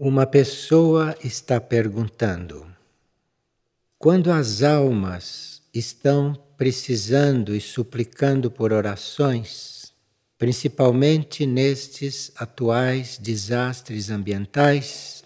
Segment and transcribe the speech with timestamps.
[0.00, 2.64] Uma pessoa está perguntando:
[3.98, 9.92] quando as almas estão precisando e suplicando por orações,
[10.38, 15.24] principalmente nestes atuais desastres ambientais,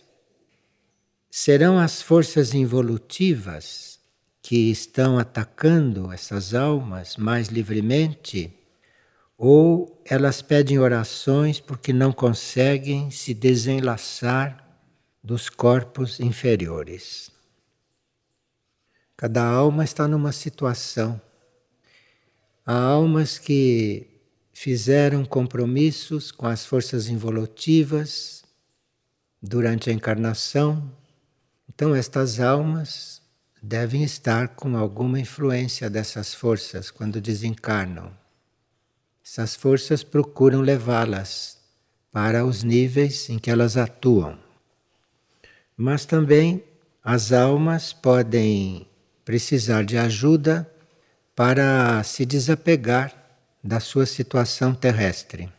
[1.30, 4.00] serão as forças involutivas
[4.40, 8.50] que estão atacando essas almas mais livremente?
[9.36, 14.61] Ou elas pedem orações porque não conseguem se desenlaçar
[15.22, 17.30] dos corpos inferiores.
[19.16, 21.20] Cada alma está numa situação.
[22.66, 24.08] Há almas que
[24.52, 28.42] fizeram compromissos com as forças involutivas
[29.40, 30.90] durante a encarnação.
[31.68, 33.22] Então, estas almas
[33.62, 38.12] devem estar com alguma influência dessas forças quando desencarnam.
[39.24, 41.58] Essas forças procuram levá-las
[42.10, 44.41] para os níveis em que elas atuam.
[45.82, 46.62] Mas também
[47.02, 48.86] as almas podem
[49.24, 50.72] precisar de ajuda
[51.34, 53.12] para se desapegar
[53.64, 55.52] da sua situação terrestre.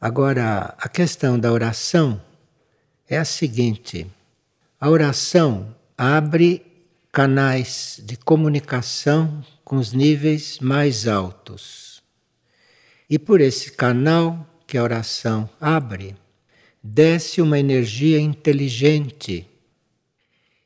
[0.00, 2.22] Agora, a questão da oração
[3.08, 4.06] é a seguinte:
[4.78, 6.64] a oração abre
[7.10, 12.00] canais de comunicação com os níveis mais altos.
[13.10, 16.14] E por esse canal que a oração abre,
[16.82, 19.46] desce uma energia inteligente.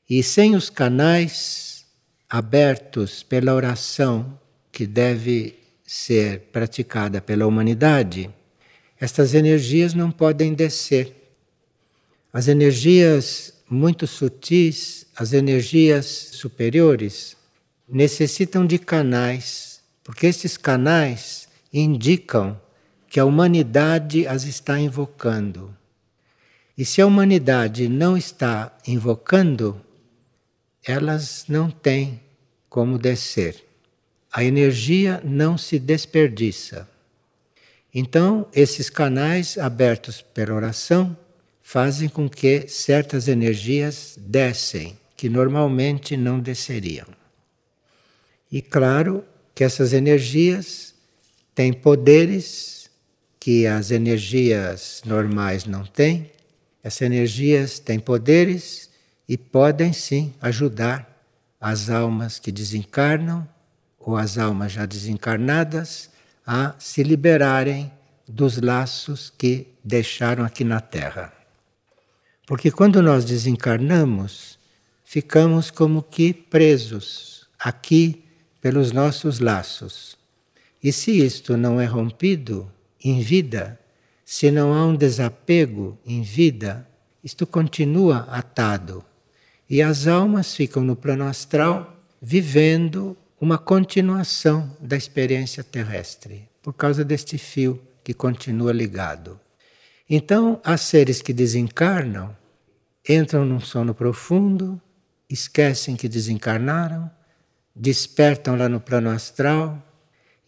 [0.09, 1.85] E sem os canais
[2.29, 4.39] abertos pela oração
[4.73, 8.31] que deve ser praticada pela humanidade,
[8.99, 11.13] estas energias não podem descer.
[12.33, 17.37] As energias muito sutis, as energias superiores,
[17.89, 22.61] necessitam de canais, porque esses canais indicam
[23.09, 25.77] que a humanidade as está invocando.
[26.77, 29.81] E se a humanidade não está invocando,
[30.85, 32.21] elas não têm
[32.69, 33.65] como descer.
[34.31, 36.87] A energia não se desperdiça.
[37.95, 41.17] Então, esses canais abertos pela oração
[41.63, 47.07] fazem com que certas energias descem, que normalmente não desceriam.
[48.53, 50.95] E claro que essas energias
[51.55, 52.91] têm poderes
[53.41, 56.31] que as energias normais não têm,
[56.87, 58.89] essas energias têm poderes
[59.29, 61.21] e podem sim ajudar
[61.61, 63.45] as almas que desencarnam
[63.99, 66.09] ou as almas já desencarnadas
[66.47, 67.91] a se liberarem
[68.29, 71.33] dos laços que deixaram aqui na Terra.
[72.47, 74.57] Porque quando nós desencarnamos,
[75.05, 78.23] ficamos como que presos aqui
[78.61, 80.17] pelos nossos laços.
[80.81, 82.73] E se isto não é rompido
[83.03, 83.77] em vida,
[84.29, 86.85] se não há um desapego em vida,
[87.23, 89.05] isto continua atado.
[89.71, 97.05] E as almas ficam no plano astral vivendo uma continuação da experiência terrestre, por causa
[97.05, 99.39] deste fio que continua ligado.
[100.11, 102.37] Então, há seres que desencarnam,
[103.09, 104.81] entram num sono profundo,
[105.31, 107.09] esquecem que desencarnaram,
[107.75, 109.81] despertam lá no plano astral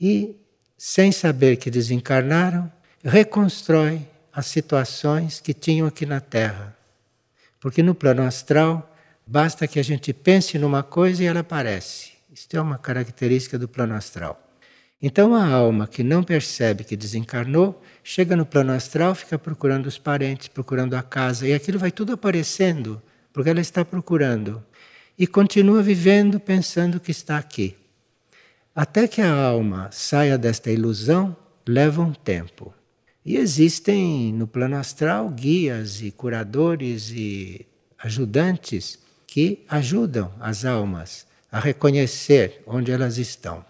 [0.01, 0.35] e,
[0.77, 2.73] sem saber que desencarnaram,
[3.09, 6.77] reconstrói as situações que tinham aqui na Terra.
[7.59, 8.95] Porque no plano astral,
[9.27, 12.13] basta que a gente pense numa coisa e ela aparece.
[12.33, 14.41] Isto é uma característica do plano astral.
[15.01, 19.99] Então a alma que não percebe que desencarnou, chega no plano astral, fica procurando os
[19.99, 23.01] parentes, procurando a casa, e aquilo vai tudo aparecendo,
[23.33, 24.63] porque ela está procurando.
[25.19, 27.77] E continua vivendo pensando que está aqui.
[28.75, 31.37] Até que a alma saia desta ilusão,
[31.67, 32.73] leva um tempo.
[33.29, 37.67] E existem no plano astral guias e curadores e
[37.99, 43.63] ajudantes que ajudam as almas a reconhecer onde elas estão.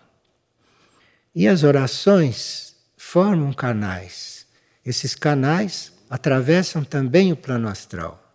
[1.35, 4.47] E as orações formam canais.
[4.87, 8.33] Esses canais atravessam também o plano astral.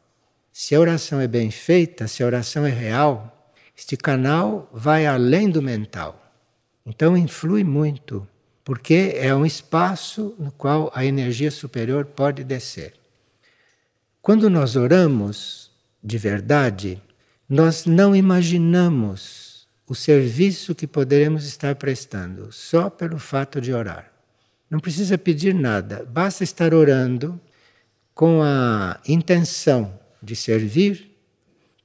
[0.52, 5.50] Se a oração é bem feita, se a oração é real, este canal vai além
[5.50, 6.22] do mental.
[6.86, 8.28] Então influi muito
[8.64, 12.94] porque é um espaço no qual a energia superior pode descer.
[14.22, 15.72] Quando nós oramos
[16.02, 17.02] de verdade,
[17.48, 24.12] nós não imaginamos o serviço que poderemos estar prestando só pelo fato de orar.
[24.70, 27.40] Não precisa pedir nada, basta estar orando
[28.16, 31.12] com a intenção de servir.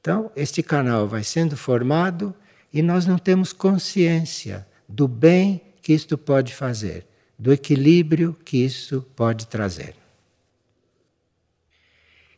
[0.00, 2.34] Então, este canal vai sendo formado
[2.72, 7.06] e nós não temos consciência do bem que isto pode fazer,
[7.38, 9.94] do equilíbrio que isso pode trazer.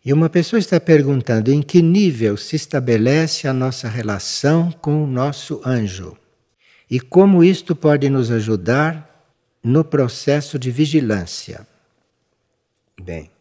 [0.04, 5.06] E uma pessoa está perguntando em que nível se estabelece a nossa relação com o
[5.08, 6.16] nosso anjo
[6.88, 9.28] e como isto pode nos ajudar
[9.64, 11.66] no processo de vigilância.
[13.02, 13.32] Bem,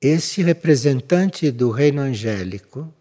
[0.00, 2.92] esse representante do reino angélico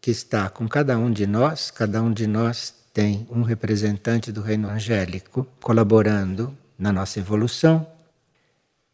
[0.00, 4.42] que está com cada um de nós, cada um de nós tem um representante do
[4.42, 7.86] reino angélico colaborando na nossa evolução.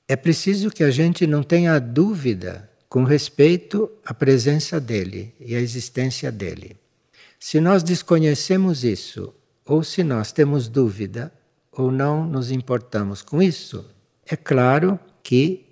[0.07, 5.61] É preciso que a gente não tenha dúvida com respeito à presença dele e à
[5.61, 6.77] existência dele.
[7.39, 9.35] Se nós desconhecemos isso,
[9.65, 11.33] ou se nós temos dúvida,
[11.71, 13.85] ou não nos importamos com isso,
[14.27, 15.67] é claro que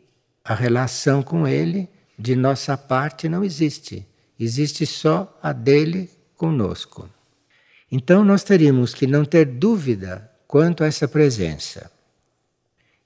[0.44, 1.88] a relação com ele,
[2.18, 4.06] de nossa parte, não existe.
[4.38, 7.08] Existe só a dele conosco.
[7.90, 11.90] Então nós teríamos que não ter dúvida quanto a essa presença.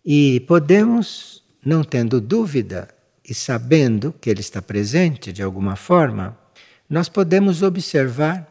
[0.05, 2.89] E podemos, não tendo dúvida,
[3.25, 6.37] e sabendo que Ele está presente de alguma forma,
[6.89, 8.51] nós podemos observar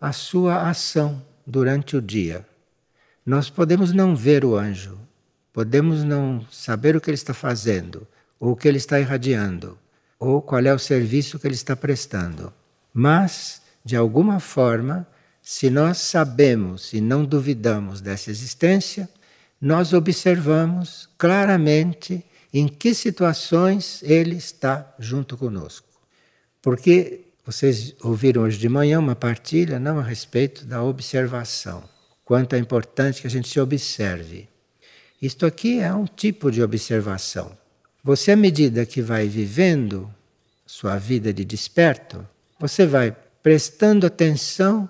[0.00, 2.46] a sua ação durante o dia.
[3.24, 4.98] Nós podemos não ver o anjo,
[5.52, 8.06] podemos não saber o que ele está fazendo,
[8.38, 9.78] ou o que ele está irradiando,
[10.18, 12.52] ou qual é o serviço que ele está prestando.
[12.92, 15.06] Mas, de alguma forma,
[15.46, 19.06] se nós sabemos e não duvidamos dessa existência,
[19.60, 25.86] nós observamos claramente em que situações ele está junto conosco.
[26.62, 31.84] Porque vocês ouviram hoje de manhã uma partilha não a respeito da observação,
[32.24, 34.48] quanto é importante que a gente se observe.
[35.20, 37.54] Isto aqui é um tipo de observação.
[38.02, 40.10] Você, à medida que vai vivendo
[40.64, 42.26] sua vida de desperto,
[42.58, 44.88] você vai prestando atenção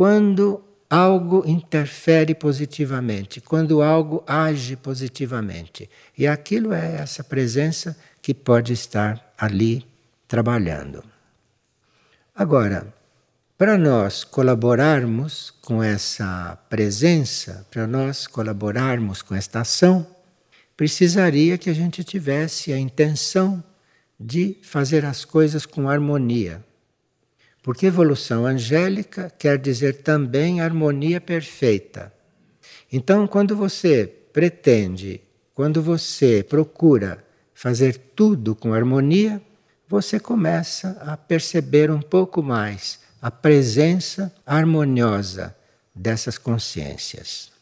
[0.00, 5.90] quando algo interfere positivamente, quando algo age positivamente.
[6.16, 9.86] E aquilo é essa presença que pode estar ali
[10.26, 11.04] trabalhando.
[12.34, 12.94] Agora,
[13.58, 20.06] para nós colaborarmos com essa presença, para nós colaborarmos com esta ação,
[20.78, 23.62] precisaria que a gente tivesse a intenção
[24.18, 26.64] de fazer as coisas com harmonia.
[27.62, 32.12] Porque evolução angélica quer dizer também harmonia perfeita.
[32.92, 35.20] Então, quando você pretende,
[35.54, 37.22] quando você procura
[37.54, 39.42] fazer tudo com harmonia,
[39.86, 45.54] você começa a perceber um pouco mais a presença harmoniosa
[45.94, 47.52] dessas consciências.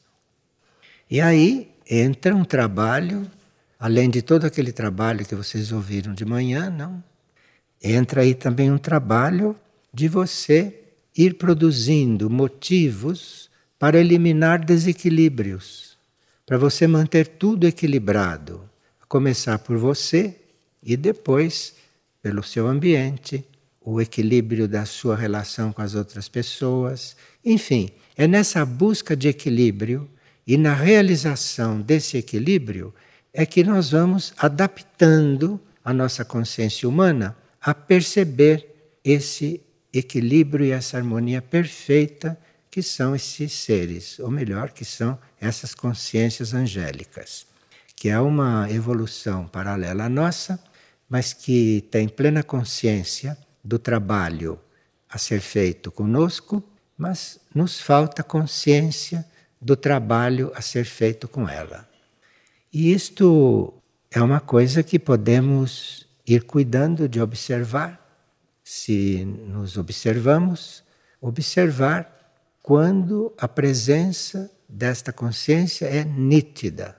[1.11, 3.29] E aí entra um trabalho,
[3.81, 7.03] além de todo aquele trabalho que vocês ouviram de manhã, não?
[7.83, 9.57] Entra aí também um trabalho
[9.93, 10.75] de você
[11.17, 15.97] ir produzindo motivos para eliminar desequilíbrios,
[16.47, 18.69] para você manter tudo equilibrado,
[19.01, 20.37] a começar por você
[20.83, 21.75] e depois
[22.23, 23.45] pelo seu ambiente,
[23.81, 27.17] o equilíbrio da sua relação com as outras pessoas.
[27.45, 30.09] Enfim, é nessa busca de equilíbrio
[30.47, 32.93] e na realização desse equilíbrio
[33.33, 38.67] é que nós vamos adaptando a nossa consciência humana a perceber
[39.05, 39.61] esse
[39.93, 42.39] equilíbrio e essa harmonia perfeita
[42.71, 47.47] que são esses seres, ou melhor, que são essas consciências angélicas,
[47.97, 50.63] que é uma evolução paralela à nossa,
[51.09, 54.61] mas que tem plena consciência do trabalho
[55.09, 56.63] a ser feito conosco,
[56.97, 59.25] mas nos falta consciência
[59.61, 61.89] do trabalho a ser feito com ela.
[62.73, 63.73] E isto
[64.11, 68.08] é uma coisa que podemos ir cuidando de observar
[68.69, 70.85] se nos observamos,
[71.23, 76.95] observar quando a presença desta consciência é nítida.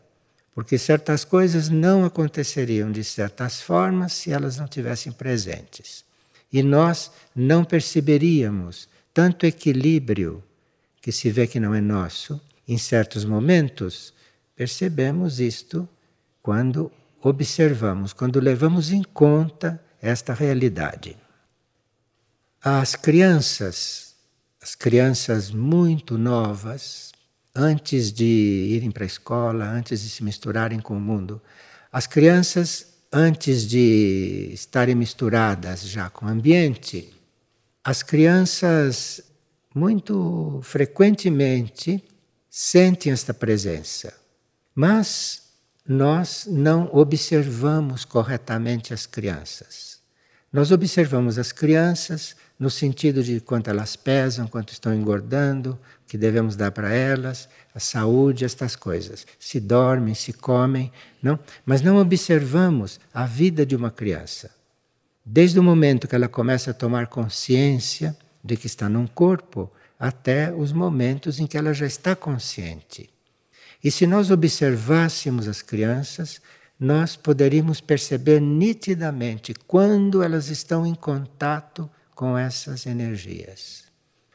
[0.51, 6.03] Porque certas coisas não aconteceriam de certas formas se elas não tivessem presentes.
[6.51, 10.43] E nós não perceberíamos tanto equilíbrio
[10.99, 12.41] que se vê que não é nosso.
[12.67, 14.11] Em certos momentos,
[14.55, 15.88] percebemos isto
[16.41, 21.15] quando observamos, quando levamos em conta esta realidade.
[22.61, 24.15] As crianças,
[24.61, 27.13] as crianças muito novas,
[27.55, 31.41] antes de irem para a escola, antes de se misturarem com o mundo,
[31.89, 37.13] as crianças, antes de estarem misturadas já com o ambiente,
[37.81, 39.21] as crianças
[39.73, 42.03] muito frequentemente
[42.49, 44.13] sentem esta presença,
[44.75, 45.43] mas
[45.87, 49.97] nós não observamos corretamente as crianças.
[50.51, 56.55] Nós observamos as crianças no sentido de quanto elas pesam, quanto estão engordando, que devemos
[56.57, 59.25] dar para elas, a saúde, estas coisas.
[59.39, 60.91] Se dormem, se comem,
[61.23, 61.39] não?
[61.65, 64.51] Mas não observamos a vida de uma criança.
[65.31, 70.51] desde o momento que ela começa a tomar consciência de que está num corpo, até
[70.51, 73.09] os momentos em que ela já está consciente.
[73.83, 76.41] E se nós observássemos as crianças,
[76.79, 81.89] nós poderíamos perceber nitidamente quando elas estão em contato
[82.19, 83.85] com essas energias.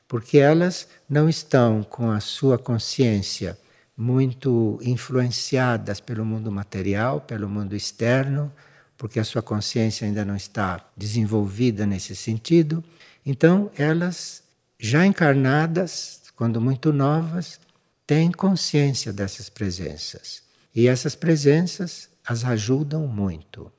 [0.09, 3.59] Porque elas não estão com a sua consciência
[3.95, 8.50] muito influenciadas pelo mundo material, pelo mundo externo,
[8.97, 12.83] porque a sua consciência ainda não está desenvolvida nesse sentido.
[13.26, 14.43] Então, elas,
[14.79, 17.61] já encarnadas, quando muito novas,
[18.07, 20.43] têm consciência dessas presenças.
[20.75, 23.71] E essas presenças as ajudam muito.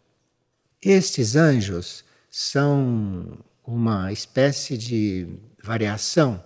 [0.79, 3.35] Estes anjos são
[3.65, 5.27] uma espécie de
[5.63, 6.43] variação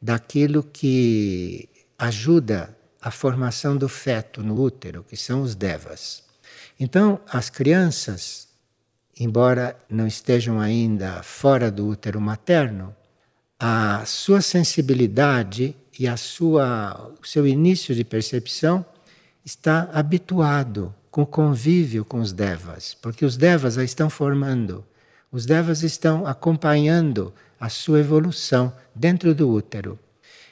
[0.00, 1.68] daquilo que
[1.98, 6.24] ajuda a formação do feto no útero, que são os devas.
[6.78, 8.48] Então, as crianças,
[9.18, 12.94] embora não estejam ainda fora do útero materno,
[13.58, 18.84] a sua sensibilidade e a sua, o seu início de percepção
[19.44, 24.84] está habituado com o convívio com os devas, porque os devas a estão formando,
[25.30, 29.98] os devas estão acompanhando a sua evolução dentro do útero.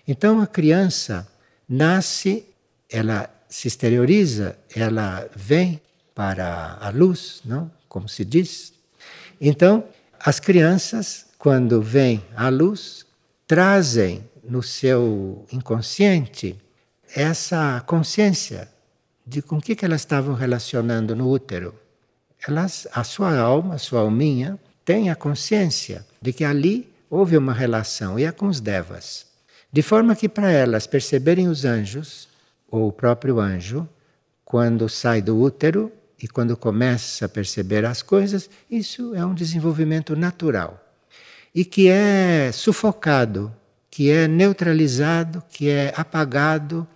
[0.06, 1.26] Então a criança
[1.68, 2.46] nasce,
[2.90, 5.80] ela se exterioriza, ela vem
[6.14, 7.70] para a luz, não?
[7.88, 8.72] Como se diz.
[9.40, 9.84] Então,
[10.18, 13.04] as crianças, quando vêm à luz,
[13.46, 16.58] trazem no seu inconsciente
[17.14, 18.68] essa consciência
[19.26, 21.74] de com que, que elas estavam relacionando no útero.
[22.46, 27.52] Elas, a sua alma, a sua alminha, tem a consciência de que ali houve uma
[27.52, 29.26] relação e é com os devas.
[29.72, 32.28] De forma que para elas perceberem os anjos,
[32.70, 33.88] ou o próprio anjo,
[34.44, 40.14] quando sai do útero e quando começa a perceber as coisas, isso é um desenvolvimento
[40.14, 40.80] natural.
[41.54, 43.54] E que é sufocado,
[43.90, 46.86] que é neutralizado, que é apagado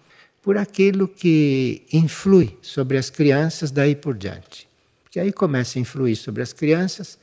[0.43, 4.69] por aquilo que influi sobre as crianças daí por diante.
[5.05, 7.19] Porque aí começa a influir sobre as crianças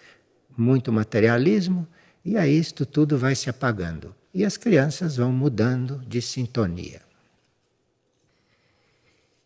[0.57, 1.87] muito materialismo,
[2.23, 4.13] e aí isto tudo vai se apagando.
[4.33, 7.01] E as crianças vão mudando de sintonia.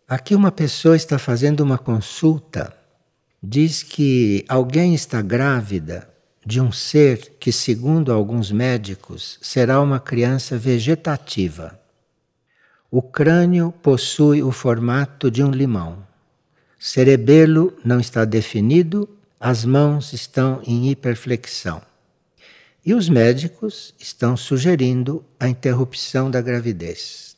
[0.08, 2.76] Aqui uma pessoa está fazendo uma consulta,
[3.44, 6.10] diz que alguém está grávida
[6.44, 11.80] de um ser que, segundo alguns médicos, será uma criança vegetativa.
[12.90, 16.04] O crânio possui o formato de um limão.
[16.80, 19.08] Cerebelo não está definido,
[19.40, 21.82] as mãos estão em hiperflexão.
[22.86, 27.38] E os médicos estão sugerindo a interrupção da gravidez.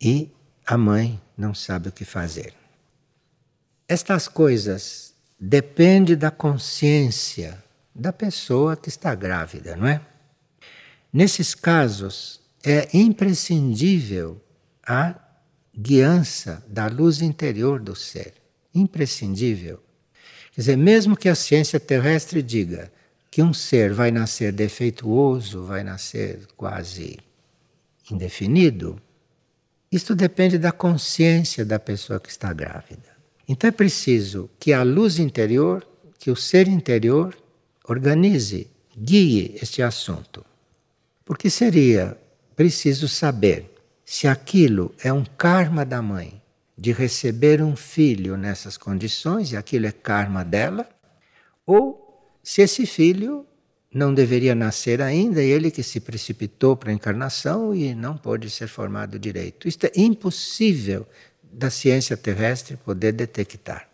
[0.00, 0.30] E
[0.66, 2.52] a mãe não sabe o que fazer.
[3.86, 7.62] Estas coisas dependem da consciência
[7.94, 10.00] da pessoa que está grávida, não é?
[11.12, 14.40] Nesses casos, é imprescindível
[14.86, 15.14] a
[15.76, 18.34] guiança da luz interior do ser.
[18.74, 19.82] Imprescindível.
[20.58, 22.90] Quer dizer, mesmo que a ciência terrestre diga
[23.30, 27.16] que um ser vai nascer defeituoso, vai nascer quase
[28.10, 29.00] indefinido,
[29.92, 33.08] isto depende da consciência da pessoa que está grávida.
[33.46, 35.86] Então é preciso que a luz interior,
[36.18, 37.38] que o ser interior,
[37.84, 40.44] organize, guie este assunto.
[41.24, 42.18] Porque seria
[42.56, 43.72] preciso saber
[44.04, 46.37] se aquilo é um karma da mãe
[46.78, 50.88] de receber um filho nessas condições, e aquilo é karma dela,
[51.66, 53.44] ou se esse filho
[53.92, 58.48] não deveria nascer ainda, e ele que se precipitou para a encarnação e não pôde
[58.48, 59.66] ser formado direito.
[59.66, 61.04] Isto é impossível
[61.42, 63.88] da ciência terrestre poder detectar.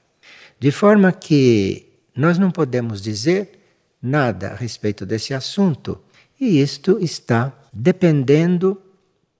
[0.60, 3.60] De forma que nós não podemos dizer
[4.02, 5.98] nada a respeito desse assunto,
[6.38, 8.80] e isto está dependendo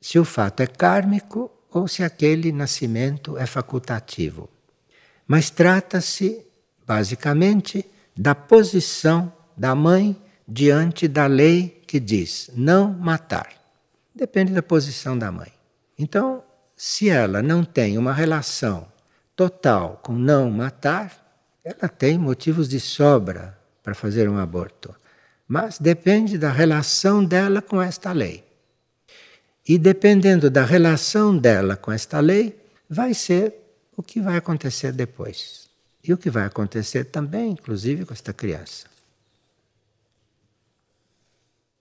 [0.01, 4.49] se o fato é kármico ou se aquele nascimento é facultativo.
[5.27, 6.47] Mas trata-se,
[6.87, 7.85] basicamente,
[8.17, 10.17] da posição da mãe
[10.47, 13.53] diante da lei que diz não matar.
[14.15, 15.53] Depende da posição da mãe.
[15.99, 16.45] Então,
[16.77, 18.87] se ela não tem uma relação
[19.35, 21.25] total com não matar,
[21.65, 24.95] ela tem motivos de sobra para fazer um aborto.
[25.49, 28.45] Mas depende da relação dela com esta lei.
[29.67, 33.55] E dependendo da relação dela com esta lei, vai ser
[33.97, 35.69] o que vai acontecer depois.
[36.03, 38.87] E o que vai acontecer também, inclusive, com esta criança.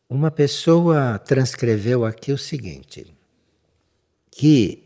[0.08, 3.14] Uma pessoa transcreveu aqui o seguinte:
[4.32, 4.84] que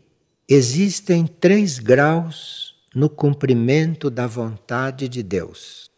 [0.48, 5.88] existem três graus no cumprimento da vontade de Deus.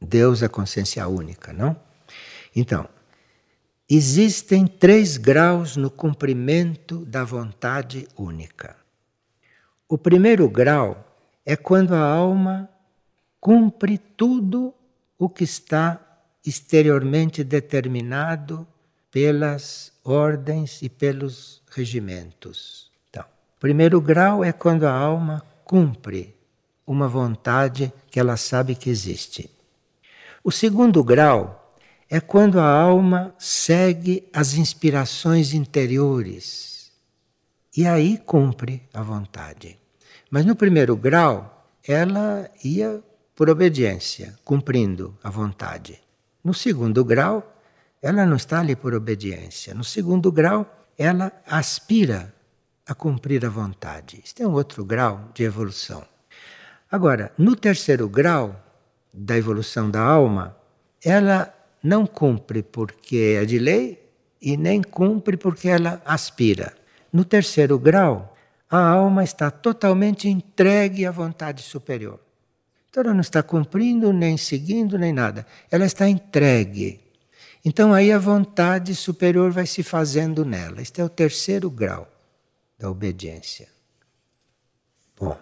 [0.00, 1.76] Deus é consciência única, não?
[2.54, 2.88] Então,
[3.88, 8.76] existem três graus no cumprimento da vontade única.
[9.88, 11.04] O primeiro grau
[11.46, 12.68] é quando a alma
[13.40, 14.74] cumpre tudo
[15.18, 15.98] o que está
[16.44, 18.66] exteriormente determinado
[19.10, 22.90] pelas ordens e pelos regimentos.
[23.08, 23.24] Então,
[23.58, 26.36] primeiro grau é quando a alma cumpre
[26.86, 29.50] uma vontade que ela sabe que existe.
[30.44, 31.57] O segundo grau
[32.10, 36.90] é quando a alma segue as inspirações interiores
[37.76, 39.78] e aí cumpre a vontade.
[40.30, 43.02] Mas no primeiro grau, ela ia
[43.36, 46.00] por obediência, cumprindo a vontade.
[46.42, 47.56] No segundo grau,
[48.02, 49.74] ela não está ali por obediência.
[49.74, 52.34] No segundo grau, ela aspira
[52.86, 54.20] a cumprir a vontade.
[54.24, 56.04] Isso é um outro grau de evolução.
[56.90, 58.60] Agora, no terceiro grau
[59.12, 60.56] da evolução da alma,
[61.04, 64.02] ela não cumpre porque é de lei
[64.40, 66.74] e nem cumpre porque ela aspira.
[67.12, 68.36] No terceiro grau,
[68.70, 72.20] a alma está totalmente entregue à vontade superior.
[72.90, 75.46] Então ela não está cumprindo, nem seguindo, nem nada.
[75.70, 77.00] Ela está entregue.
[77.64, 80.80] Então aí a vontade superior vai se fazendo nela.
[80.80, 82.08] Este é o terceiro grau
[82.78, 83.68] da obediência.
[85.18, 85.38] Bom.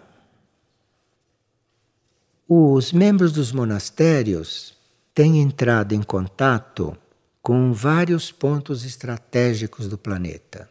[2.49, 4.76] Os membros dos monastérios
[5.17, 6.95] têm entrado em contato
[7.41, 10.69] com vários pontos estratégicos do planeta.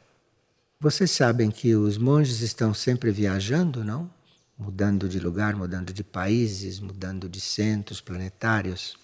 [0.78, 4.08] Vocês sabem que os monges estão sempre viajando, não?
[4.56, 8.96] Mudando de lugar, mudando de países, mudando de centros planetários.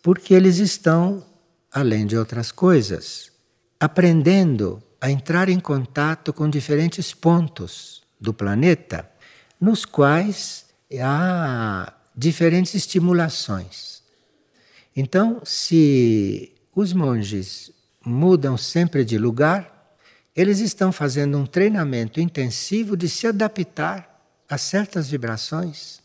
[0.00, 1.26] Porque eles estão,
[1.72, 3.32] além de outras coisas,
[3.80, 9.10] aprendendo a entrar em contato com diferentes pontos do planeta,
[9.60, 10.66] nos quais
[11.00, 13.95] há diferentes estimulações.
[14.96, 17.70] Então, se os monges
[18.04, 19.94] mudam sempre de lugar,
[20.34, 26.00] eles estão fazendo um treinamento intensivo de se adaptar a certas vibrações.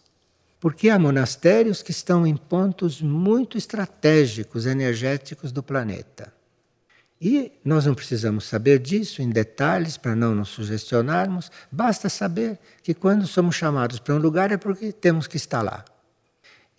[0.59, 6.31] Porque há monastérios que estão em pontos muito estratégicos, energéticos do planeta.
[7.19, 12.93] E nós não precisamos saber disso em detalhes para não nos sugestionarmos, basta saber que
[12.93, 15.85] quando somos chamados para um lugar é porque temos que estar lá.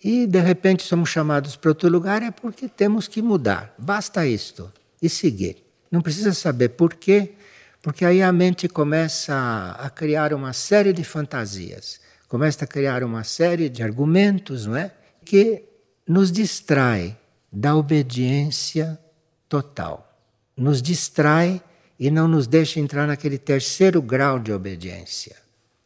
[0.03, 3.73] E de repente somos chamados para outro lugar é porque temos que mudar.
[3.77, 5.63] Basta isto e seguir.
[5.89, 7.33] Não precisa saber por quê,
[7.81, 13.23] porque aí a mente começa a criar uma série de fantasias, começa a criar uma
[13.23, 14.91] série de argumentos, não é?
[15.23, 15.63] Que
[16.07, 17.17] nos distrai
[17.51, 18.99] da obediência
[19.47, 20.09] total.
[20.57, 21.61] Nos distrai
[21.97, 25.42] e não nos deixa entrar naquele terceiro grau de obediência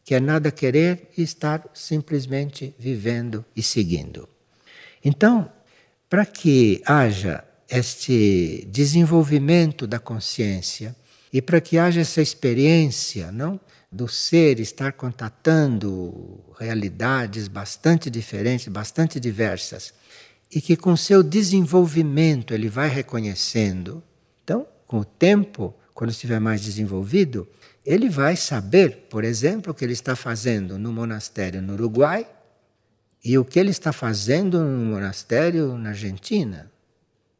[0.08, 4.26] que é nada querer e estar simplesmente vivendo e seguindo.
[5.04, 5.52] Então,
[6.08, 10.96] para que haja este desenvolvimento da consciência
[11.30, 13.60] e para que haja essa experiência, não,
[13.92, 19.92] do ser estar contatando realidades bastante diferentes, bastante diversas,
[20.50, 24.02] e que com seu desenvolvimento ele vai reconhecendo.
[24.42, 27.46] Então, com o tempo, quando estiver mais desenvolvido,
[27.88, 32.28] ele vai saber, por exemplo, o que ele está fazendo no monastério no Uruguai
[33.24, 36.70] e o que ele está fazendo no monastério na Argentina.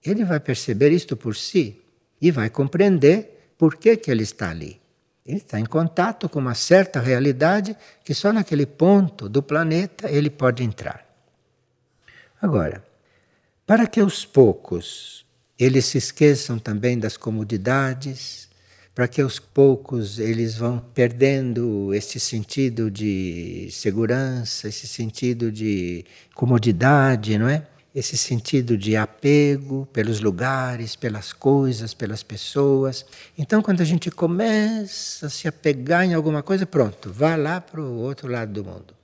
[0.03, 1.79] Ele vai perceber isto por si
[2.19, 4.81] e vai compreender por que, que ele está ali.
[5.27, 10.31] Ele está em contato com uma certa realidade que só naquele ponto do planeta ele
[10.31, 11.07] pode entrar.
[12.41, 12.83] Agora,
[13.67, 15.27] para que aos poucos
[15.59, 18.48] eles se esqueçam também das comodidades,
[18.99, 27.39] para que aos poucos eles vão perdendo esse sentido de segurança, esse sentido de comodidade,
[27.39, 27.65] não é?
[27.95, 33.07] Esse sentido de apego pelos lugares, pelas coisas, pelas pessoas.
[33.39, 37.81] Então, quando a gente começa a se apegar em alguma coisa, pronto, vá lá para
[37.81, 38.97] o outro lado do mundo.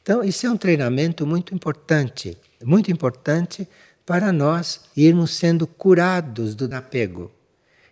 [0.00, 3.68] Então, isso é um treinamento muito importante, muito importante
[4.06, 7.35] para nós irmos sendo curados do apego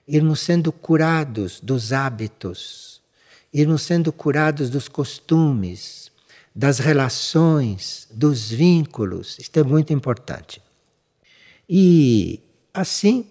[0.06, 3.00] irmos sendo curados dos hábitos,
[3.52, 6.10] irmos sendo curados dos costumes,
[6.54, 9.38] das relações, dos vínculos.
[9.38, 10.62] Isto é muito importante.
[11.68, 12.40] E
[12.72, 13.26] assim,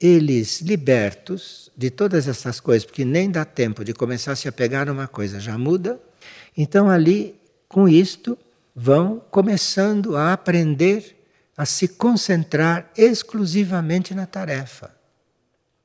[0.00, 4.88] eles libertos de todas essas coisas, porque nem dá tempo de começar a se apegar
[4.88, 5.98] a uma coisa, já muda.
[6.56, 7.34] Então, ali,
[7.68, 8.38] com isto,
[8.74, 11.16] vão começando a aprender
[11.56, 14.93] a se concentrar exclusivamente na tarefa.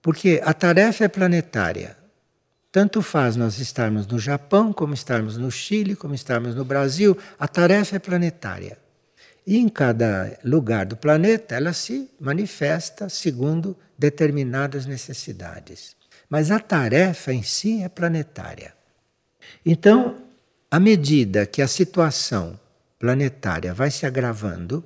[0.01, 1.97] Porque a tarefa é planetária.
[2.71, 7.47] Tanto faz nós estarmos no Japão, como estarmos no Chile, como estarmos no Brasil, a
[7.47, 8.77] tarefa é planetária.
[9.45, 15.95] E em cada lugar do planeta ela se manifesta segundo determinadas necessidades.
[16.29, 18.73] Mas a tarefa em si é planetária.
[19.65, 20.17] Então,
[20.69, 22.59] à medida que a situação
[22.99, 24.83] planetária vai se agravando,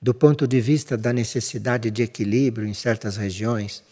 [0.00, 3.82] do ponto de vista da necessidade de equilíbrio em certas regiões,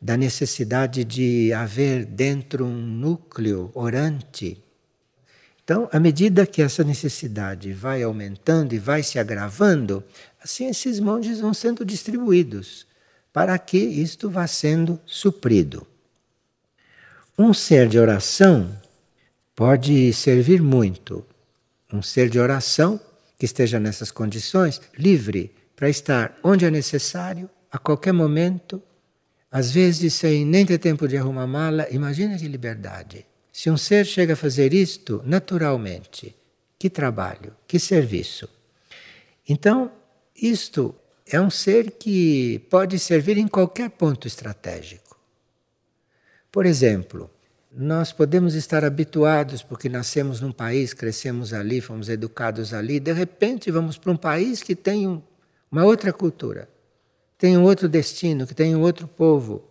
[0.00, 4.62] da necessidade de haver dentro um núcleo orante.
[5.62, 10.02] Então, à medida que essa necessidade vai aumentando e vai se agravando,
[10.42, 12.86] assim esses monges vão sendo distribuídos
[13.32, 15.86] para que isto vá sendo suprido.
[17.38, 18.76] Um ser de oração
[19.54, 21.24] pode servir muito.
[21.92, 23.00] Um ser de oração
[23.38, 28.82] que esteja nessas condições, livre para estar onde é necessário, a qualquer momento,
[29.50, 31.86] às vezes sem nem ter tempo de arrumar mala.
[31.90, 33.26] Imagina que liberdade.
[33.52, 36.36] Se um ser chega a fazer isto naturalmente,
[36.78, 38.48] que trabalho, que serviço.
[39.48, 39.90] Então,
[40.34, 40.94] isto
[41.26, 45.18] é um ser que pode servir em qualquer ponto estratégico.
[46.50, 47.30] Por exemplo,
[47.72, 53.70] nós podemos estar habituados porque nascemos num país, crescemos ali, fomos educados ali, de repente
[53.70, 55.22] vamos para um país que tem um,
[55.70, 56.68] uma outra cultura,
[57.40, 59.64] tem outro destino, que tem outro povo.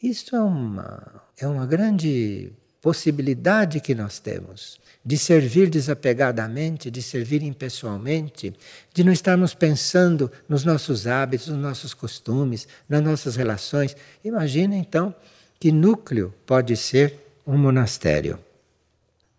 [0.00, 7.42] Isto é uma, é uma grande possibilidade que nós temos de servir desapegadamente, de servir
[7.42, 8.54] impessoalmente,
[8.94, 13.96] de não estarmos pensando nos nossos hábitos, nos nossos costumes, nas nossas relações.
[14.24, 15.12] Imagina então
[15.58, 18.38] que núcleo pode ser um monastério.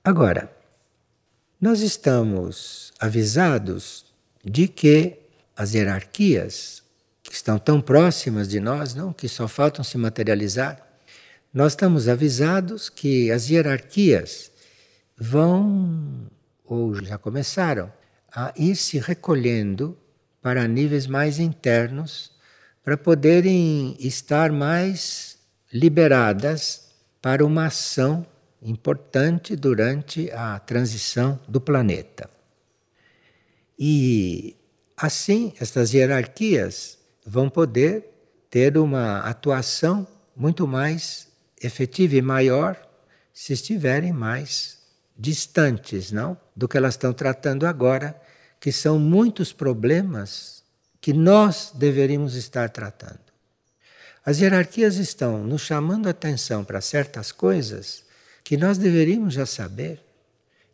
[0.03, 0.51] Agora,
[1.59, 4.05] nós estamos avisados
[4.43, 5.19] de que
[5.55, 6.83] as hierarquias
[7.27, 10.81] que estão tão próximas de nós, não, que só faltam se materializar,
[11.53, 14.51] nós estamos avisados que as hierarquias
[15.17, 16.27] vão
[16.63, 17.91] ou já começaram
[18.31, 19.97] a ir se recolhendo
[20.41, 22.31] para níveis mais internos
[22.83, 25.37] para poderem estar mais
[25.73, 28.25] liberadas para uma ação
[28.61, 32.29] importante durante a transição do planeta.
[33.77, 34.55] E
[34.95, 36.96] assim, estas hierarquias
[37.27, 38.09] vão poder
[38.49, 41.27] ter uma atuação muito mais
[41.61, 42.79] efetiva e maior
[43.33, 44.77] se estiverem mais
[45.17, 48.19] distantes, não, do que elas estão tratando agora,
[48.61, 50.63] que são muitos problemas
[51.01, 53.19] que nós deveríamos estar tratando.
[54.25, 58.05] As hierarquias estão nos chamando atenção para certas coisas
[58.43, 60.01] que nós deveríamos já saber.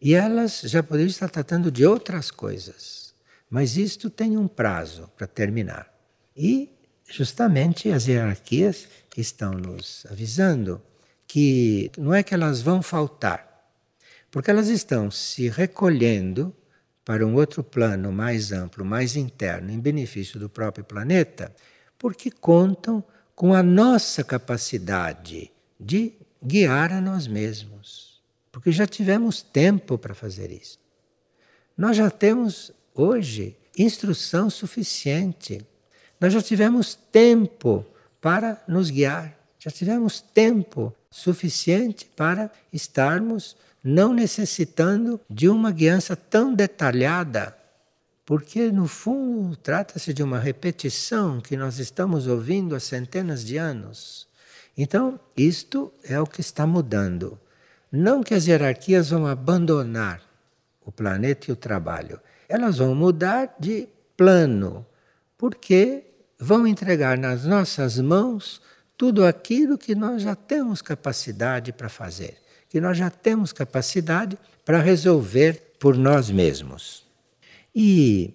[0.02, 3.14] E elas já poderiam estar tratando de outras coisas.
[3.50, 5.93] Mas isto tem um prazo para terminar.
[6.36, 6.70] E,
[7.08, 10.82] justamente, as hierarquias estão nos avisando
[11.28, 13.72] que não é que elas vão faltar,
[14.30, 16.56] porque elas estão se recolhendo
[17.06, 21.54] para um outro plano mais amplo, mais interno, em benefício do próprio planeta,
[21.98, 23.04] porque contam
[23.36, 28.22] com a nossa capacidade de guiar a nós mesmos.
[28.52, 30.80] Porque já tivemos tempo para fazer isso.
[31.78, 35.66] Nós já temos hoje instrução suficiente.
[36.24, 37.86] Nós já tivemos tempo
[38.22, 39.38] para nos guiar.
[39.60, 47.54] Já tivemos tempo suficiente para estarmos não necessitando de uma guiança tão detalhada
[48.26, 54.26] porque no fundo trata-se de uma repetição que nós estamos ouvindo há centenas de anos.
[54.78, 57.38] Então, isto é o que está mudando.
[57.92, 60.22] Não que as hierarquias vão abandonar
[60.86, 64.86] o planeta e o trabalho, elas vão mudar de plano,
[65.38, 66.13] porque
[66.44, 68.62] vão entregar nas nossas mãos
[68.98, 74.80] tudo aquilo que nós já temos capacidade para fazer, que nós já temos capacidade para
[74.80, 77.06] resolver por nós mesmos.
[77.74, 78.34] E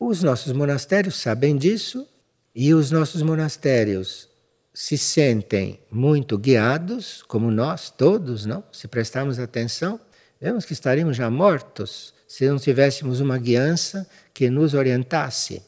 [0.00, 2.08] os nossos monastérios sabem disso,
[2.54, 4.28] e os nossos monastérios
[4.72, 8.64] se sentem muito guiados, como nós todos, não?
[8.72, 10.00] Se prestarmos atenção,
[10.40, 15.62] vemos que estaríamos já mortos se não tivéssemos uma guiança que nos orientasse.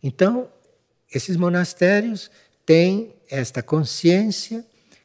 [0.00, 0.48] Então,
[1.12, 2.30] esses monastérios
[2.64, 4.64] têm esta consciência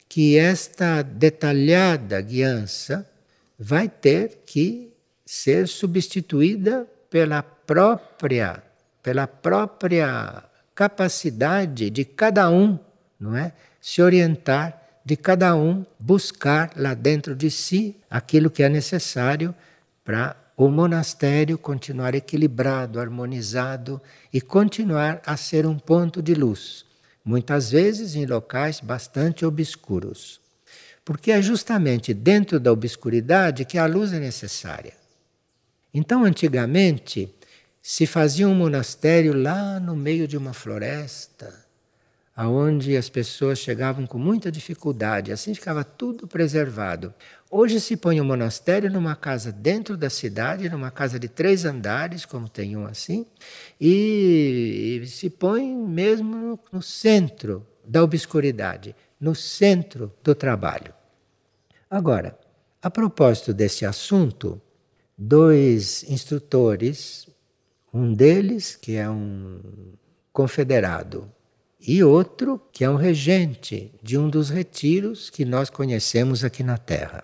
[0.10, 3.10] que esta detalhada guiança
[3.58, 4.94] vai ter que
[5.26, 8.62] ser substituída pela própria,
[9.02, 10.44] pela própria
[10.76, 12.78] capacidade de cada um,
[13.20, 13.54] não é?
[13.82, 19.54] Se orientar, de cada um buscar lá dentro de si aquilo que é necessário
[20.04, 26.86] para o monastério continuar equilibrado, harmonizado e continuar a ser um ponto de luz,
[27.26, 30.40] muitas vezes em locais bastante obscuros.
[31.04, 34.94] Porque é justamente dentro da obscuridade que a luz é necessária.
[35.94, 37.34] Então, antigamente,
[37.82, 41.63] se fazia um monastério lá no meio de uma floresta,
[42.36, 47.14] aonde as pessoas chegavam com muita dificuldade, assim ficava tudo preservado.
[47.50, 52.26] Hoje se põe um monastério numa casa dentro da cidade, numa casa de três andares,
[52.26, 53.26] como tem um assim,
[53.80, 60.94] e, e se põe mesmo no, no centro da obscuridade, no centro do trabalho.
[61.90, 62.38] Agora,
[62.82, 64.60] a propósito desse assunto,
[65.16, 67.28] dois instrutores,
[67.94, 69.60] um deles que é um
[70.32, 71.32] confederado
[71.86, 76.78] e outro que é um regente de um dos retiros que nós conhecemos aqui na
[76.78, 77.24] Terra.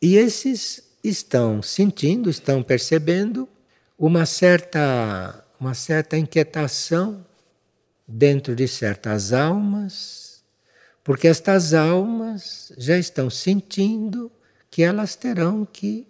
[0.00, 3.48] E esses estão sentindo, estão percebendo
[3.98, 7.24] uma certa, uma certa inquietação
[8.08, 10.42] dentro de certas almas,
[11.04, 14.32] porque estas almas já estão sentindo
[14.70, 16.06] que elas terão que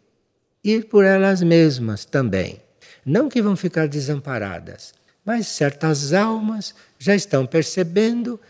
[0.63, 2.63] ir por elas mesmas também.
[3.05, 8.41] Não que vão ficar desamparadas, mas certas almas já estão percebendo.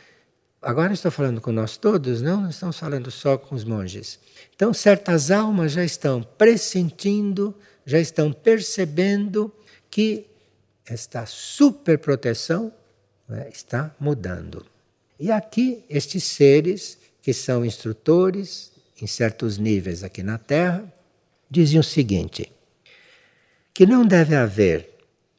[0.60, 2.40] Agora estou falando com nós todos, não?
[2.40, 4.18] Não estamos falando só com os monges.
[4.54, 7.54] Então, certas almas já estão pressentindo,
[7.84, 9.52] já estão percebendo
[9.90, 10.26] que
[10.86, 12.72] esta superproteção
[13.28, 14.64] né, está mudando.
[15.18, 20.84] E aqui, estes seres, que são instrutores em certos níveis aqui na Terra,
[21.50, 22.50] dizem o seguinte:
[23.74, 24.91] que não deve haver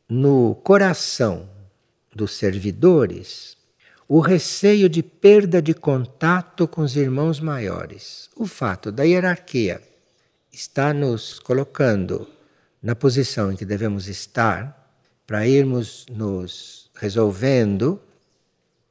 [0.09, 1.49] no coração
[2.13, 3.57] dos servidores
[4.07, 8.29] o receio de perda de contato com os irmãos maiores.
[8.35, 9.81] O fato da hierarquia
[10.51, 12.27] está nos colocando
[12.81, 14.83] na posição em que devemos estar
[15.25, 17.99] para irmos nos resolvendo,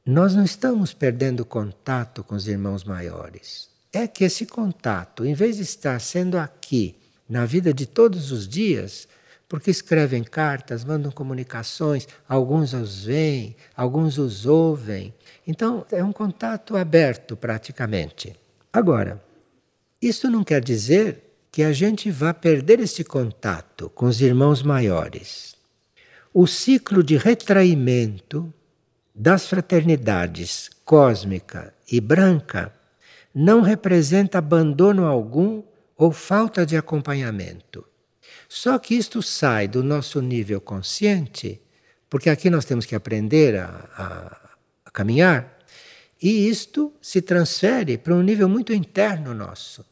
[0.05, 3.69] nós não estamos perdendo contato com os irmãos maiores.
[3.93, 6.97] É que esse contato, em vez de estar sendo aqui,
[7.29, 9.07] na vida de todos os dias,
[9.53, 15.13] porque escrevem cartas, mandam comunicações, alguns os veem, alguns os ouvem.
[15.45, 18.35] Então, é um contato aberto praticamente.
[18.73, 19.23] Agora,
[20.01, 25.55] isso não quer dizer que a gente vá perder esse contato com os irmãos maiores.
[26.33, 28.51] O ciclo de retraimento
[29.13, 32.73] das fraternidades cósmica e branca
[33.31, 35.61] não representa abandono algum
[35.95, 37.85] ou falta de acompanhamento.
[38.55, 41.59] Só que isto sai do nosso nível consciente,
[42.07, 43.65] porque aqui nós temos que aprender a,
[43.97, 44.49] a,
[44.85, 45.57] a caminhar,
[46.21, 49.83] e isto se transfere para um nível muito interno nosso.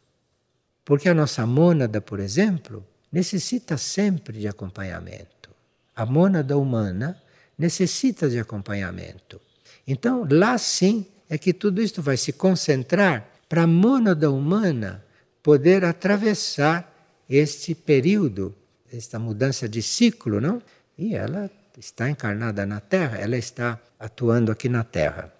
[0.85, 5.49] Porque a nossa mônada, por exemplo, necessita sempre de acompanhamento.
[5.95, 7.19] A mônada humana
[7.57, 9.41] necessita de acompanhamento.
[9.87, 15.03] Então, lá sim é que tudo isto vai se concentrar para a mônada humana
[15.41, 16.90] poder atravessar
[17.31, 18.53] este período,
[18.91, 20.61] esta mudança de ciclo, não?
[20.97, 25.33] E ela está encarnada na Terra, ela está atuando aqui na Terra.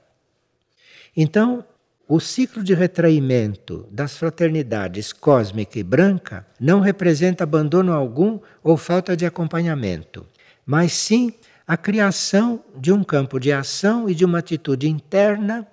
[1.15, 1.65] Então,
[2.07, 9.15] o ciclo de retraimento das fraternidades cósmica e branca não representa abandono algum ou falta
[9.15, 10.25] de acompanhamento,
[10.65, 11.33] mas sim
[11.67, 15.67] a criação de um campo de ação e de uma atitude interna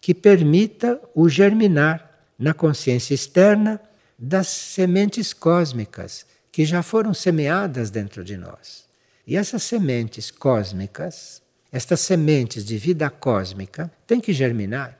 [0.00, 3.80] que permita o germinar na consciência externa
[4.18, 8.86] das sementes cósmicas que já foram semeadas dentro de nós.
[9.26, 14.98] E essas sementes cósmicas, estas sementes de vida cósmica, têm que germinar.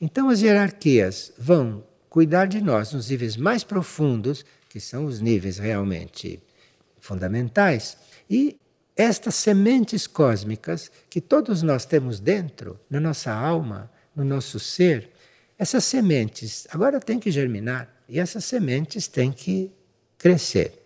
[0.00, 5.58] Então as hierarquias vão cuidar de nós nos níveis mais profundos, que são os níveis
[5.58, 6.40] realmente
[7.00, 7.96] fundamentais,
[8.30, 8.56] e
[8.96, 15.10] estas sementes cósmicas que todos nós temos dentro, na nossa alma, no nosso ser,
[15.58, 17.93] essas sementes agora têm que germinar.
[18.08, 19.72] E essas sementes têm que
[20.18, 20.80] crescer.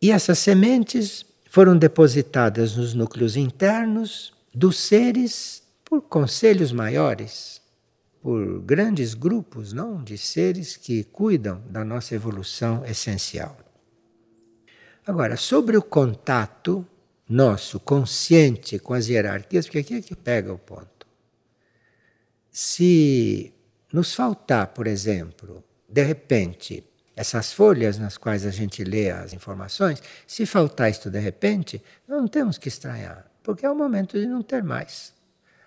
[0.00, 7.60] E essas sementes foram depositadas nos núcleos internos dos seres por conselhos maiores,
[8.22, 13.58] por grandes grupos, não, de seres que cuidam da nossa evolução essencial.
[15.06, 16.86] Agora, sobre o contato
[17.28, 21.06] nosso consciente com as hierarquias, porque aqui é que pega o ponto.
[22.50, 23.52] Se
[23.92, 26.84] nos faltar, por exemplo, de repente,
[27.16, 32.28] essas folhas nas quais a gente lê as informações, se faltar isto de repente, não
[32.28, 35.12] temos que estranhar, porque é o momento de não ter mais.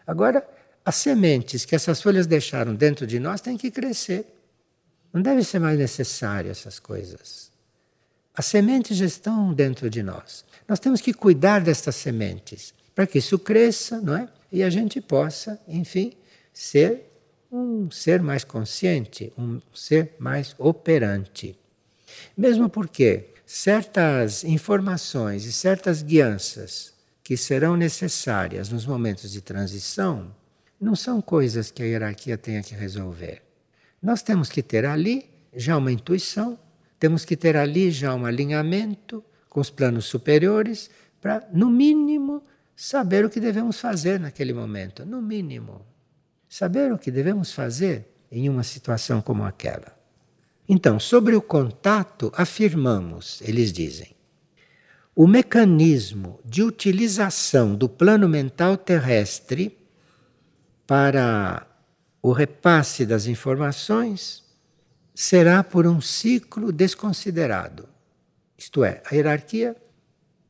[0.07, 0.47] Agora,
[0.85, 4.25] as sementes que essas folhas deixaram dentro de nós têm que crescer.
[5.13, 7.51] Não deve ser mais necessário essas coisas.
[8.35, 10.43] As sementes já estão dentro de nós.
[10.67, 14.27] Nós temos que cuidar destas sementes para que isso cresça, não é?
[14.51, 16.13] E a gente possa, enfim,
[16.51, 17.12] ser
[17.53, 21.55] um ser mais consciente, um ser mais operante.
[22.35, 26.91] Mesmo porque certas informações e certas guianças
[27.23, 30.35] que serão necessárias nos momentos de transição
[30.81, 33.43] não são coisas que a hierarquia tenha que resolver.
[34.01, 36.57] Nós temos que ter ali já uma intuição,
[36.99, 40.89] temos que ter ali já um alinhamento com os planos superiores
[41.21, 42.43] para, no mínimo,
[42.75, 45.05] saber o que devemos fazer naquele momento.
[45.05, 45.92] No mínimo.
[46.53, 49.97] Saber o que devemos fazer em uma situação como aquela.
[50.69, 54.15] Então, sobre o contato, afirmamos, eles dizem,
[55.15, 59.75] o mecanismo de utilização do plano mental terrestre
[60.85, 61.65] para
[62.21, 64.43] o repasse das informações
[65.15, 67.89] será por um ciclo desconsiderado.
[68.55, 69.75] Isto é, a hierarquia,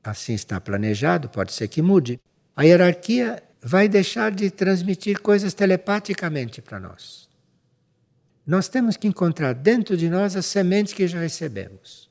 [0.03, 2.19] assim está planejado, pode ser que mude,
[2.57, 7.29] a hierarquia vai deixar de transmitir coisas telepaticamente para nós.
[8.45, 12.09] Nós temos que encontrar dentro de nós as sementes que já recebemos.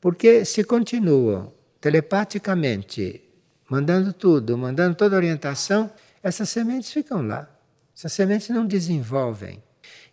[0.00, 3.22] Porque se continuam telepaticamente
[3.68, 5.90] mandando tudo, mandando toda orientação,
[6.22, 7.50] essas sementes ficam lá.
[7.96, 9.60] Essas sementes não desenvolvem.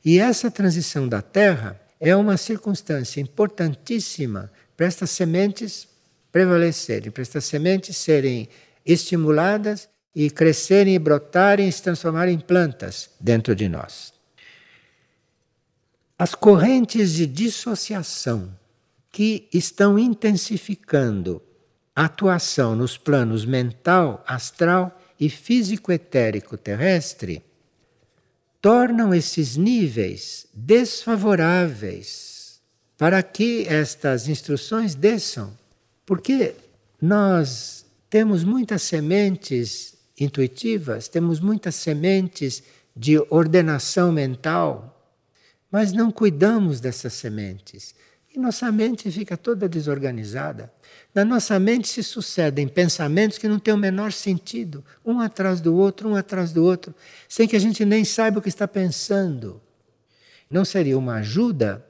[0.03, 5.87] E essa transição da Terra é uma circunstância importantíssima para estas sementes
[6.31, 8.49] prevalecerem, para estas sementes serem
[8.83, 14.13] estimuladas e crescerem e brotarem e se transformarem em plantas dentro de nós.
[16.17, 18.53] As correntes de dissociação
[19.11, 21.41] que estão intensificando
[21.95, 27.43] a atuação nos planos mental, astral e físico-etérico terrestre
[28.61, 32.61] tornam esses níveis desfavoráveis
[32.97, 35.55] para que estas instruções desçam,
[36.05, 36.55] porque
[37.01, 42.63] nós temos muitas sementes intuitivas, temos muitas sementes
[42.95, 44.93] de ordenação mental
[45.73, 47.95] mas não cuidamos dessas sementes.
[48.31, 50.71] E nossa mente fica toda desorganizada.
[51.15, 55.75] Na nossa mente se sucedem pensamentos que não têm o menor sentido, um atrás do
[55.75, 56.93] outro, um atrás do outro,
[57.27, 59.59] sem que a gente nem saiba o que está pensando.
[60.47, 61.83] Não seria uma ajuda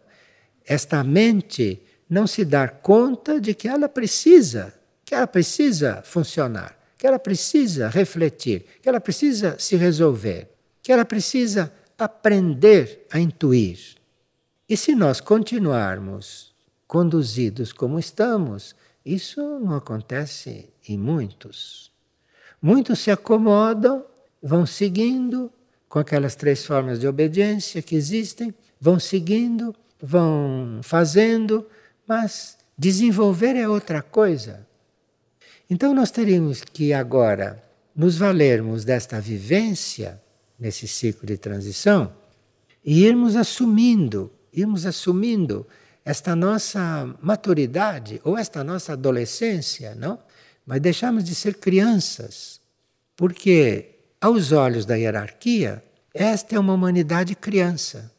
[0.65, 7.07] esta mente não se dar conta de que ela precisa, que ela precisa funcionar, que
[7.07, 10.47] ela precisa refletir, que ela precisa se resolver,
[10.81, 13.97] que ela precisa aprender a intuir.
[14.69, 16.55] E se nós continuarmos
[16.87, 18.73] conduzidos como estamos,
[19.05, 21.91] isso não acontece em muitos.
[22.61, 24.05] Muitos se acomodam,
[24.41, 25.51] vão seguindo
[25.89, 31.67] com aquelas três formas de obediência que existem, vão seguindo, vão fazendo,
[32.07, 34.65] mas desenvolver é outra coisa.
[35.69, 37.63] Então nós teríamos que agora
[37.95, 40.21] nos valermos desta vivência
[40.59, 42.11] nesse ciclo de transição
[42.83, 45.65] e irmos assumindo, irmos assumindo
[46.05, 50.19] esta nossa maturidade ou esta nossa adolescência, não?
[50.65, 52.59] Mas deixarmos de ser crianças,
[53.15, 58.11] porque aos olhos da hierarquia, esta é uma humanidade criança.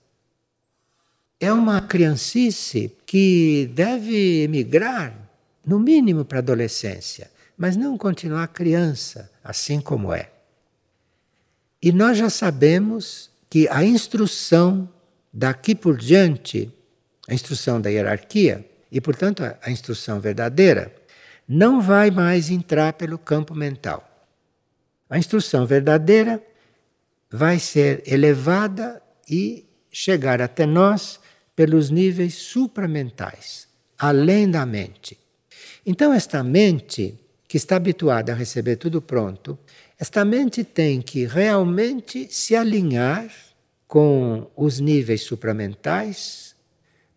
[1.40, 5.14] É uma criancice que deve emigrar,
[5.64, 10.30] no mínimo, para a adolescência, mas não continuar criança, assim como é.
[11.80, 14.88] E nós já sabemos que a instrução
[15.32, 16.72] daqui por diante,
[17.28, 20.94] a instrução da hierarquia, e portanto a instrução verdadeira,
[21.46, 24.08] não vai mais entrar pelo campo mental.
[25.08, 26.42] A instrução verdadeira
[27.30, 31.20] vai ser elevada e chegar até nós
[31.54, 35.18] pelos níveis supramentais, além da mente.
[35.86, 37.18] Então, esta mente,
[37.54, 39.56] que está habituada a receber tudo pronto,
[39.96, 43.32] esta mente tem que realmente se alinhar
[43.86, 46.56] com os níveis supramentais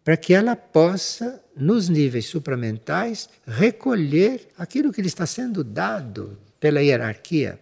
[0.04, 6.84] para que ela possa, nos níveis supramentais, recolher aquilo que lhe está sendo dado pela
[6.84, 7.60] hierarquia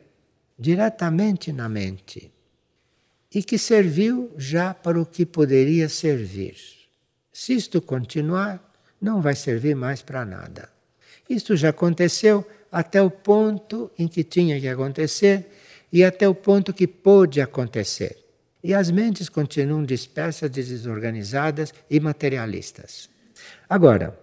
[0.59, 2.29] diretamente na mente
[3.33, 6.57] e que serviu já para o que poderia servir.
[7.31, 8.59] Se isto continuar,
[8.99, 10.75] não vai servir mais para nada.
[11.29, 12.45] Isto já aconteceu
[12.75, 15.49] até o ponto em que tinha que acontecer
[15.93, 18.17] e até o ponto que pôde acontecer.
[18.61, 23.09] E as mentes continuam dispersas, desorganizadas e materialistas.
[23.69, 24.19] Agora,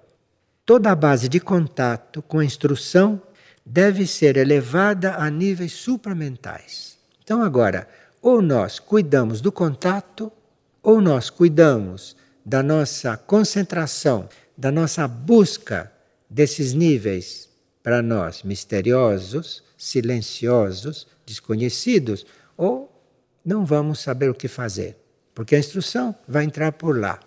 [0.67, 3.23] toda a base de contato com a instrução
[3.65, 6.99] deve ser elevada a níveis supramentais.
[7.25, 7.89] Então, agora,
[8.21, 10.31] ou nós cuidamos do contato,
[10.83, 14.29] ou nós cuidamos da nossa concentração,
[14.59, 15.91] da nossa busca
[16.29, 17.51] desses níveis
[17.83, 22.25] para nós misteriosos, silenciosos, desconhecidos,
[22.57, 22.91] ou
[23.45, 24.97] não vamos saber o que fazer,
[25.35, 27.19] porque a instrução vai entrar por lá.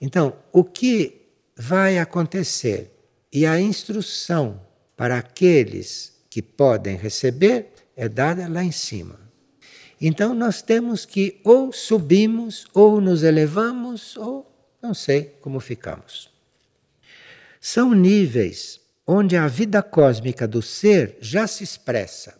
[0.00, 1.22] Então, o que
[1.56, 2.90] vai acontecer
[3.32, 4.60] e a instrução
[4.96, 9.18] para aqueles que podem receber é dada lá em cima.
[10.00, 14.50] Então nós temos que ou subimos, ou nos elevamos, ou
[14.82, 16.30] não sei como ficamos.
[17.60, 22.34] São níveis onde a vida cósmica do ser já se expressa.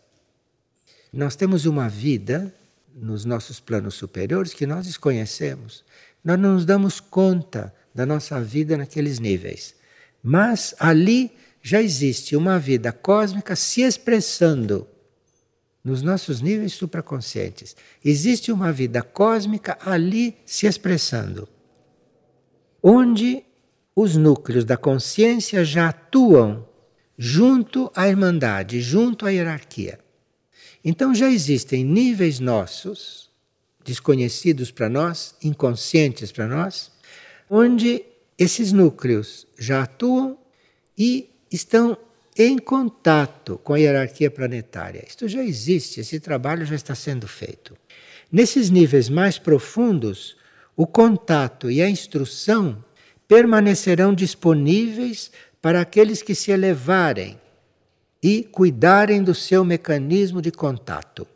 [1.13, 2.55] Nós temos uma vida
[2.95, 5.85] nos nossos planos superiores que nós desconhecemos.
[6.25, 9.75] Nós não nos damos conta da nossa vida naqueles níveis.
[10.23, 14.87] Mas ali já existe uma vida cósmica se expressando
[15.85, 17.77] nos nossos níveis supraconscientes.
[18.03, 21.47] Existe uma vida cósmica ali se expressando,
[22.83, 23.45] onde
[23.95, 26.67] os núcleos da consciência já atuam
[27.17, 29.99] junto à irmandade, junto à hierarquia.
[30.85, 33.31] Então já existem níveis nossos,
[33.85, 36.91] desconhecidos para nós, inconscientes para nós,
[37.49, 38.05] onde
[38.37, 40.37] esses núcleos já atuam
[40.99, 41.97] e estão
[42.37, 45.05] em contato com a hierarquia planetária.
[45.07, 47.77] Isto já existe, esse trabalho já está sendo feito.
[48.31, 50.37] Nesses níveis mais profundos,
[50.77, 52.84] o contato e a instrução
[53.27, 57.41] permanecerão disponíveis para aqueles que se elevarem
[58.23, 61.27] e cuidarem do seu mecanismo de contato.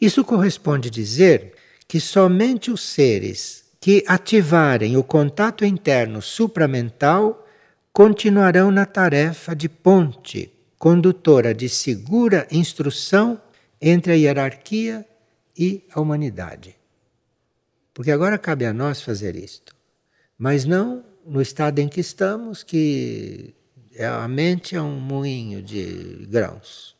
[0.00, 1.54] Isso corresponde dizer
[1.86, 7.46] que somente os seres que ativarem o contato interno supramental
[7.92, 13.40] continuarão na tarefa de ponte, condutora de segura instrução
[13.80, 15.06] entre a hierarquia
[15.56, 16.74] e a humanidade.
[17.92, 19.76] Porque agora cabe a nós fazer isto,
[20.38, 23.54] mas não no estado em que estamos, que
[23.94, 26.96] é a mente é um moinho de grãos.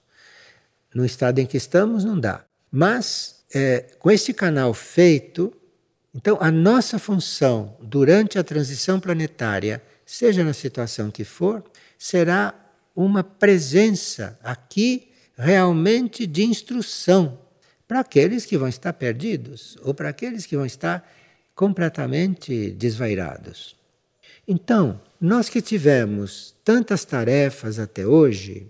[0.94, 2.44] No estado em que estamos, não dá.
[2.70, 5.52] Mas, é, com este canal feito,
[6.14, 11.64] então a nossa função durante a transição planetária seja na situação que for,
[11.98, 12.54] será
[12.94, 17.38] uma presença aqui realmente de instrução
[17.88, 21.08] para aqueles que vão estar perdidos ou para aqueles que vão estar
[21.54, 23.76] completamente desvairados.
[24.46, 28.66] Então, nós que tivemos tantas tarefas até hoje,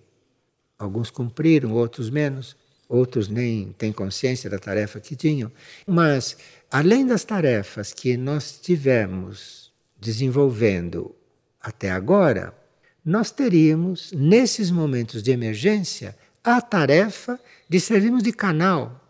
[0.79, 2.57] alguns cumpriram, outros menos,
[2.89, 5.51] outros nem têm consciência da tarefa que tinham,
[5.87, 6.37] mas
[6.71, 11.15] além das tarefas que nós tivemos desenvolvendo
[11.61, 12.55] até agora,
[13.05, 19.01] nós teríamos, nesses momentos de emergência, a tarefa de servirmos de canal.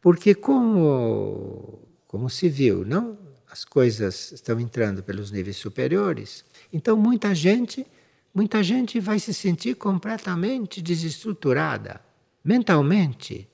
[0.00, 3.18] Porque como, como se viu, não?
[3.50, 7.86] As coisas estão entrando pelos níveis superiores, então muita gente,
[8.34, 12.00] muita gente vai se sentir completamente desestruturada
[12.44, 13.48] mentalmente.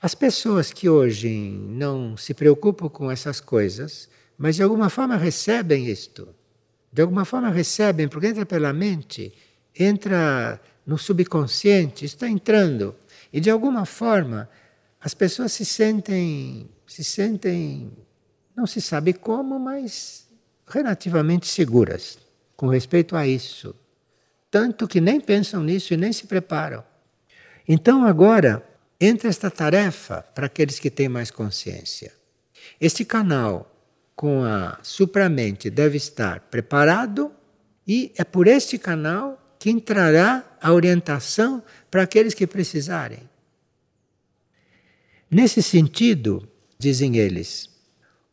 [0.00, 5.86] As pessoas que hoje não se preocupam com essas coisas, mas de alguma forma recebem
[5.86, 6.28] isto,
[6.92, 9.32] de alguma forma recebem, porque entra pela mente,
[9.78, 12.94] entra no subconsciente, está entrando.
[13.32, 14.48] E de alguma forma
[15.02, 17.90] as pessoas se sentem, se sentem,
[18.54, 20.28] não se sabe como, mas
[20.66, 22.18] relativamente seguras
[22.56, 23.74] com respeito a isso.
[24.48, 26.84] Tanto que nem pensam nisso e nem se preparam.
[27.66, 28.64] Então agora
[29.00, 32.12] entra esta tarefa para aqueles que têm mais consciência.
[32.80, 33.68] Este canal
[34.14, 37.32] com a supramente deve estar preparado
[37.84, 43.31] e é por este canal que entrará a orientação para aqueles que precisarem.
[45.32, 46.46] Nesse sentido,
[46.78, 47.70] dizem eles,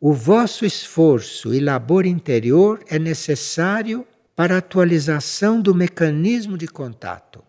[0.02, 7.42] o vosso esforço e labor interior é necessário para a atualização do mecanismo de contato.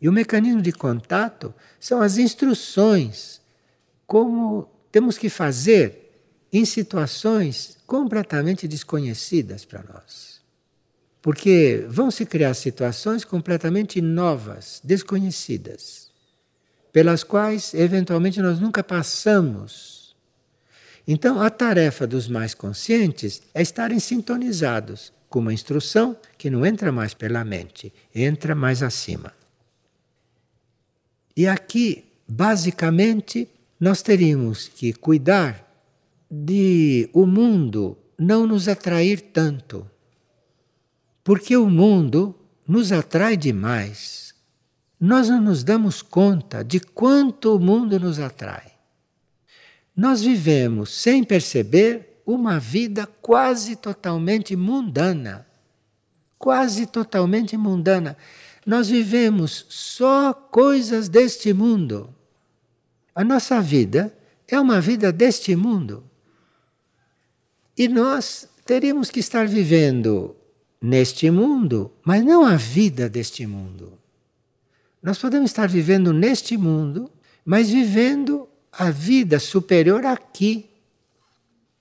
[0.00, 3.42] E o mecanismo de contato são as instruções
[4.06, 6.10] como temos que fazer
[6.50, 10.40] em situações completamente desconhecidas para nós.
[11.20, 16.03] Porque vão se criar situações completamente novas, desconhecidas,
[16.94, 20.14] pelas quais eventualmente nós nunca passamos.
[21.08, 26.92] Então, a tarefa dos mais conscientes é estarem sintonizados com uma instrução que não entra
[26.92, 29.32] mais pela mente, entra mais acima.
[31.36, 33.48] E aqui, basicamente,
[33.80, 35.68] nós teríamos que cuidar
[36.30, 39.84] de o mundo não nos atrair tanto.
[41.24, 42.36] Porque o mundo
[42.68, 44.33] nos atrai demais.
[45.04, 48.72] Nós não nos damos conta de quanto o mundo nos atrai.
[49.94, 55.46] Nós vivemos, sem perceber, uma vida quase totalmente mundana.
[56.38, 58.16] Quase totalmente mundana.
[58.64, 62.08] Nós vivemos só coisas deste mundo.
[63.14, 64.10] A nossa vida
[64.48, 66.02] é uma vida deste mundo.
[67.76, 70.34] E nós teríamos que estar vivendo
[70.80, 74.02] neste mundo, mas não a vida deste mundo.
[75.04, 77.12] Nós podemos estar vivendo neste mundo,
[77.44, 80.70] mas vivendo a vida superior aqui.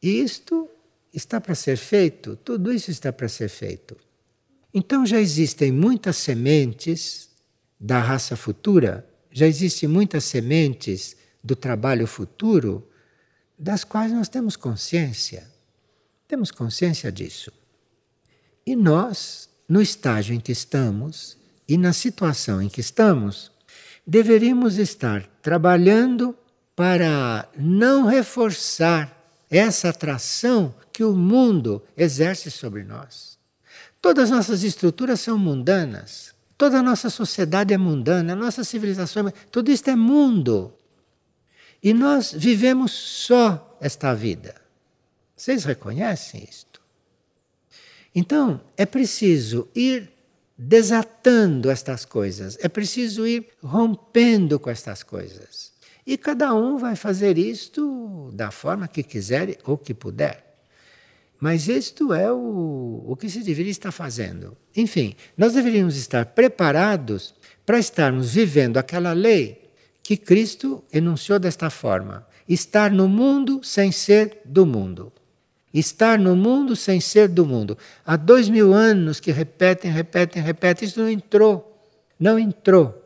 [0.02, 0.70] E isto
[1.14, 3.96] está para ser feito, tudo isso está para ser feito.
[4.74, 7.30] Então já existem muitas sementes
[7.80, 12.86] da raça futura, já existem muitas sementes do trabalho futuro,
[13.58, 15.50] das quais nós temos consciência.
[16.28, 17.54] Temos consciência disso.
[18.66, 23.52] E nós, no estágio em que estamos e na situação em que estamos,
[24.06, 26.36] deveríamos estar trabalhando
[26.76, 29.12] para não reforçar
[29.50, 33.38] essa atração que o mundo exerce sobre nós.
[34.02, 36.34] Todas as nossas estruturas são mundanas.
[36.58, 39.32] Toda a nossa sociedade é mundana, a nossa civilização, é...
[39.52, 40.74] tudo isto é mundo.
[41.82, 44.56] E nós vivemos só esta vida.
[45.36, 46.82] Vocês reconhecem isto?
[48.16, 50.13] Então, é preciso ir
[50.64, 55.74] desatando estas coisas, é preciso ir rompendo com estas coisas.
[56.06, 60.44] E cada um vai fazer isto da forma que quiser ou que puder.
[61.40, 64.56] Mas isto é o, o que se deveria estar fazendo.
[64.76, 67.34] Enfim, nós deveríamos estar preparados
[67.66, 69.70] para estarmos vivendo aquela lei
[70.02, 75.12] que Cristo enunciou desta forma: estar no mundo sem ser do mundo.
[75.74, 77.78] Estar no mundo sem ser do mundo.
[78.06, 80.88] Há dois mil anos que repetem, repetem, repetem.
[80.88, 81.82] Isso não entrou.
[82.20, 83.02] Não entrou.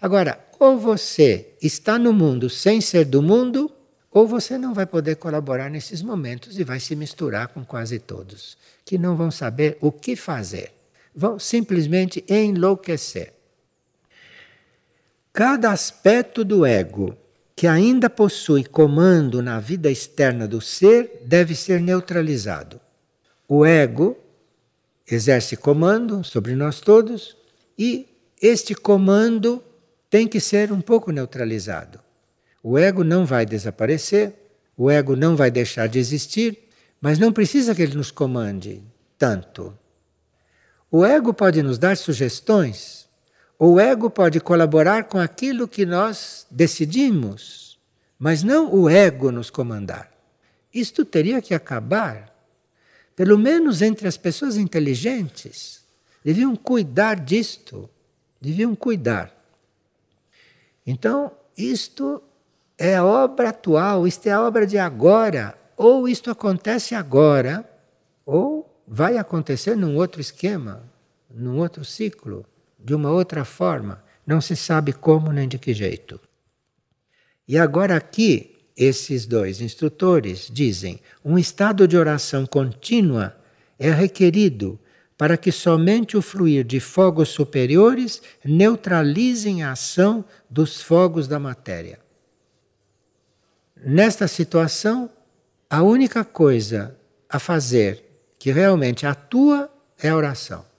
[0.00, 3.70] Agora, ou você está no mundo sem ser do mundo,
[4.10, 8.58] ou você não vai poder colaborar nesses momentos e vai se misturar com quase todos,
[8.84, 10.72] que não vão saber o que fazer.
[11.14, 13.32] Vão simplesmente enlouquecer.
[15.32, 17.16] Cada aspecto do ego
[17.54, 22.80] que ainda possui comando na vida externa do ser deve ser neutralizado.
[23.48, 24.16] O ego
[25.06, 27.36] exerce comando sobre nós todos
[27.78, 28.08] e
[28.40, 29.62] este comando
[30.08, 32.00] tem que ser um pouco neutralizado.
[32.62, 34.34] O ego não vai desaparecer,
[34.76, 36.68] o ego não vai deixar de existir,
[37.00, 38.82] mas não precisa que ele nos comande
[39.18, 39.76] tanto.
[40.90, 43.01] O ego pode nos dar sugestões
[43.64, 47.78] o ego pode colaborar com aquilo que nós decidimos,
[48.18, 50.10] mas não o ego nos comandar.
[50.74, 52.36] Isto teria que acabar.
[53.14, 55.84] Pelo menos entre as pessoas inteligentes.
[56.24, 57.88] Deviam cuidar disto.
[58.40, 59.32] Deviam cuidar.
[60.84, 62.20] Então, isto
[62.76, 65.56] é a obra atual, isto é a obra de agora.
[65.76, 67.64] Ou isto acontece agora,
[68.26, 70.82] ou vai acontecer num outro esquema,
[71.30, 72.44] num outro ciclo
[72.84, 76.20] de uma outra forma, não se sabe como nem de que jeito.
[77.46, 83.36] E agora aqui, esses dois instrutores dizem: um estado de oração contínua
[83.78, 84.78] é requerido
[85.16, 92.00] para que somente o fluir de fogos superiores neutralizem a ação dos fogos da matéria.
[93.84, 95.10] Nesta situação,
[95.68, 96.96] a única coisa
[97.28, 98.02] a fazer
[98.38, 100.71] que realmente atua é a oração.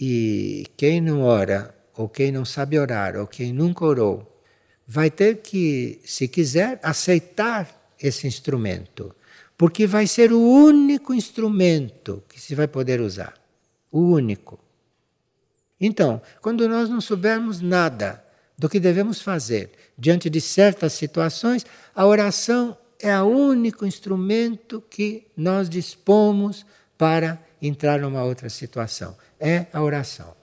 [0.00, 4.40] E quem não ora, ou quem não sabe orar, ou quem nunca orou,
[4.86, 9.14] vai ter que, se quiser, aceitar esse instrumento,
[9.56, 13.34] porque vai ser o único instrumento que se vai poder usar.
[13.90, 14.58] O único.
[15.80, 18.24] Então, quando nós não soubermos nada
[18.56, 25.26] do que devemos fazer diante de certas situações, a oração é o único instrumento que
[25.36, 26.64] nós dispomos
[26.96, 30.34] para entrar numa outra situação é a oração.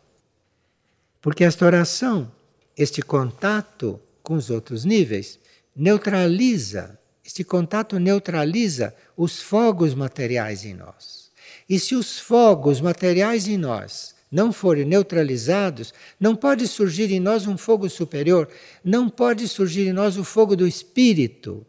[1.22, 2.32] Porque esta oração,
[2.78, 5.40] este contato com os outros níveis,
[5.76, 11.32] neutraliza, este contato neutraliza os fogos materiais em nós.
[11.68, 17.48] E se os fogos materiais em nós não forem neutralizados, não pode surgir em nós
[17.48, 18.48] um fogo superior,
[18.84, 21.66] não pode surgir em nós o fogo do espírito.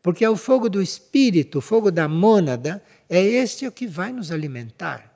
[0.00, 4.12] Porque é o fogo do espírito, o fogo da mônada, é este o que vai
[4.12, 5.15] nos alimentar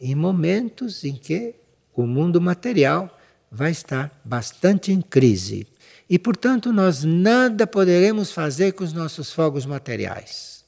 [0.00, 1.54] em momentos em que
[1.94, 3.16] o mundo material
[3.50, 5.66] vai estar bastante em crise.
[6.10, 10.64] E, portanto, nós nada poderemos fazer com os nossos fogos materiais.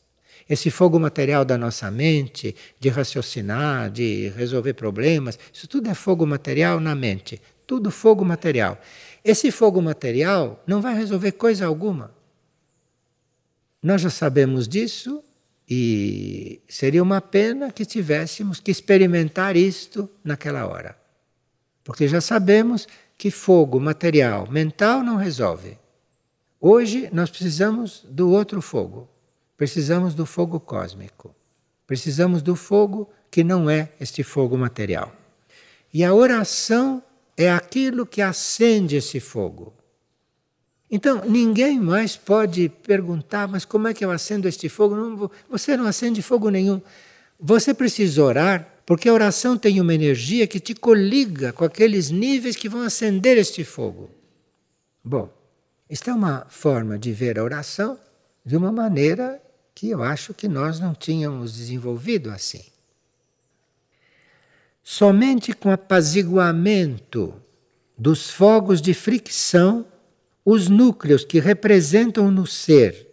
[0.48, 6.24] Esse fogo material da nossa mente, de raciocinar, de resolver problemas, isso tudo é fogo
[6.24, 7.40] material na mente.
[7.66, 8.80] Tudo fogo material.
[9.24, 12.14] Esse fogo material não vai resolver coisa alguma.
[13.82, 15.22] Nós já sabemos disso
[15.68, 20.96] e seria uma pena que tivéssemos que experimentar isto naquela hora.
[21.82, 22.86] Porque já sabemos
[23.18, 25.78] que fogo material, mental não resolve.
[26.60, 29.08] Hoje nós precisamos do outro fogo.
[29.56, 31.34] Precisamos do fogo cósmico.
[31.86, 35.12] Precisamos do fogo que não é este fogo material.
[35.92, 37.02] E a oração
[37.36, 39.75] é aquilo que acende esse fogo.
[40.90, 44.94] Então, ninguém mais pode perguntar, mas como é que eu acendo este fogo?
[44.94, 46.80] Não, você não acende fogo nenhum.
[47.38, 52.54] Você precisa orar, porque a oração tem uma energia que te coliga com aqueles níveis
[52.54, 54.10] que vão acender este fogo.
[55.04, 55.28] Bom,
[55.88, 57.98] esta é uma forma de ver a oração
[58.44, 59.42] de uma maneira
[59.74, 62.64] que eu acho que nós não tínhamos desenvolvido assim.
[64.82, 67.34] Somente com apaziguamento
[67.98, 69.84] dos fogos de fricção
[70.46, 73.04] os núcleos que representam no ser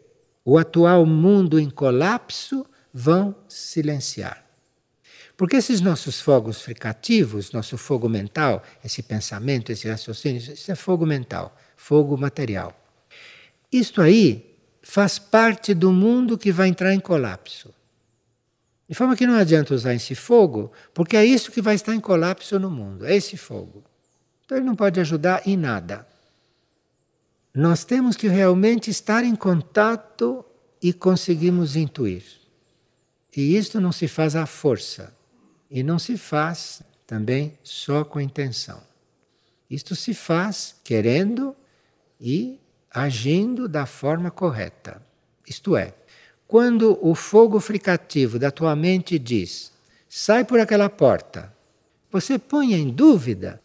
[0.46, 2.64] o atual mundo em colapso
[2.94, 4.46] vão silenciar.
[5.36, 11.08] Porque esses nossos fogos fricativos, nosso fogo mental, esse pensamento, esse raciocínio, isso é fogo
[11.08, 12.72] mental, fogo material.
[13.72, 17.74] Isto aí faz parte do mundo que vai entrar em colapso.
[18.88, 22.00] De forma que não adianta usar esse fogo, porque é isso que vai estar em
[22.00, 23.84] colapso no mundo, é esse fogo.
[24.46, 26.13] Então ele não pode ajudar em nada.
[27.54, 30.44] Nós temos que realmente estar em contato
[30.82, 32.24] e conseguimos intuir.
[33.36, 35.16] E isto não se faz à força.
[35.70, 38.82] E não se faz também só com intenção.
[39.70, 41.56] Isto se faz querendo
[42.20, 45.02] e agindo da forma correta.
[45.48, 45.94] Isto é,
[46.48, 49.72] quando o fogo fricativo da tua mente diz:
[50.08, 51.54] sai por aquela porta,
[52.12, 53.62] você põe em dúvida,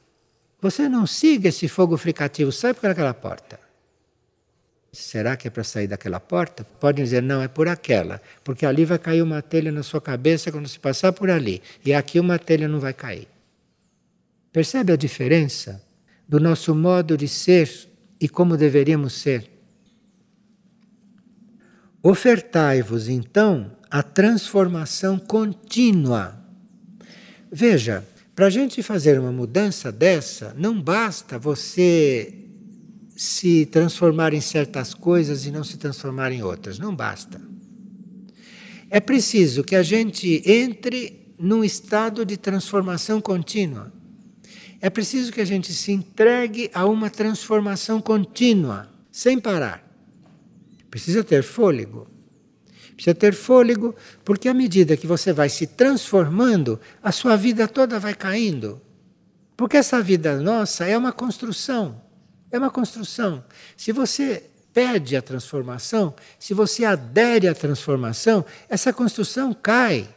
[0.61, 3.68] você não siga esse fogo fricativo, sai por aquela porta.
[4.93, 6.65] Será que é para sair daquela porta?
[6.65, 10.51] Podem dizer, não, é por aquela, porque ali vai cair uma telha na sua cabeça
[10.51, 13.29] quando se passar por ali, e aqui uma telha não vai cair.
[14.51, 15.83] Percebe a diferença
[16.27, 17.71] do nosso modo de ser
[18.21, 19.51] e como deveríamos ser?
[22.03, 26.39] Ofertai-vos então a transformação contínua.
[27.51, 32.48] Veja, para a gente fazer uma mudança dessa, não basta você
[33.19, 36.79] se transformar em certas coisas e não se transformar em outras.
[36.79, 37.41] Não basta.
[38.89, 43.93] É preciso que a gente entre num estado de transformação contínua.
[44.81, 49.85] É preciso que a gente se entregue a uma transformação contínua, sem parar.
[50.89, 52.07] Precisa ter fôlego.
[52.95, 57.99] Precisa ter fôlego, porque à medida que você vai se transformando, a sua vida toda
[57.99, 58.81] vai caindo.
[59.57, 62.07] Porque essa vida nossa é uma construção.
[62.51, 63.45] É uma construção.
[63.77, 70.09] Se você pede a transformação, se você adere à transformação, essa construção cai.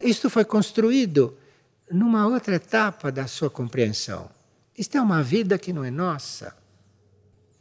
[0.00, 1.36] Isto foi construído
[1.90, 4.28] numa outra etapa da sua compreensão.
[4.76, 6.54] Isto é uma vida que não é nossa.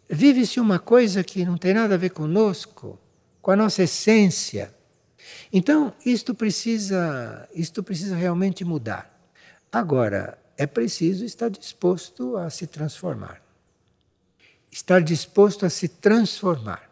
[0.09, 2.99] Vive-se uma coisa que não tem nada a ver conosco,
[3.39, 4.73] com a nossa essência.
[5.53, 9.15] Então, isto precisa, isto precisa realmente mudar.
[9.71, 13.44] Agora, é preciso estar disposto a se transformar
[14.75, 16.83] estar disposto a se transformar.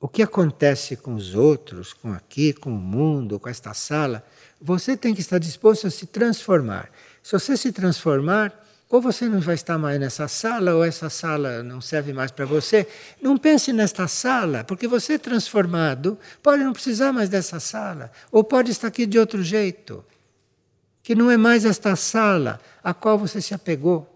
[0.00, 4.24] O que acontece com os outros, com aqui, com o mundo, com esta sala,
[4.60, 6.90] você tem que estar disposto a se transformar.
[7.22, 8.52] Se você se transformar,
[8.90, 12.44] ou você não vai estar mais nessa sala, ou essa sala não serve mais para
[12.44, 12.84] você.
[13.22, 18.72] Não pense nesta sala, porque você transformado pode não precisar mais dessa sala, ou pode
[18.72, 20.04] estar aqui de outro jeito,
[21.00, 24.11] que não é mais esta sala a qual você se apegou.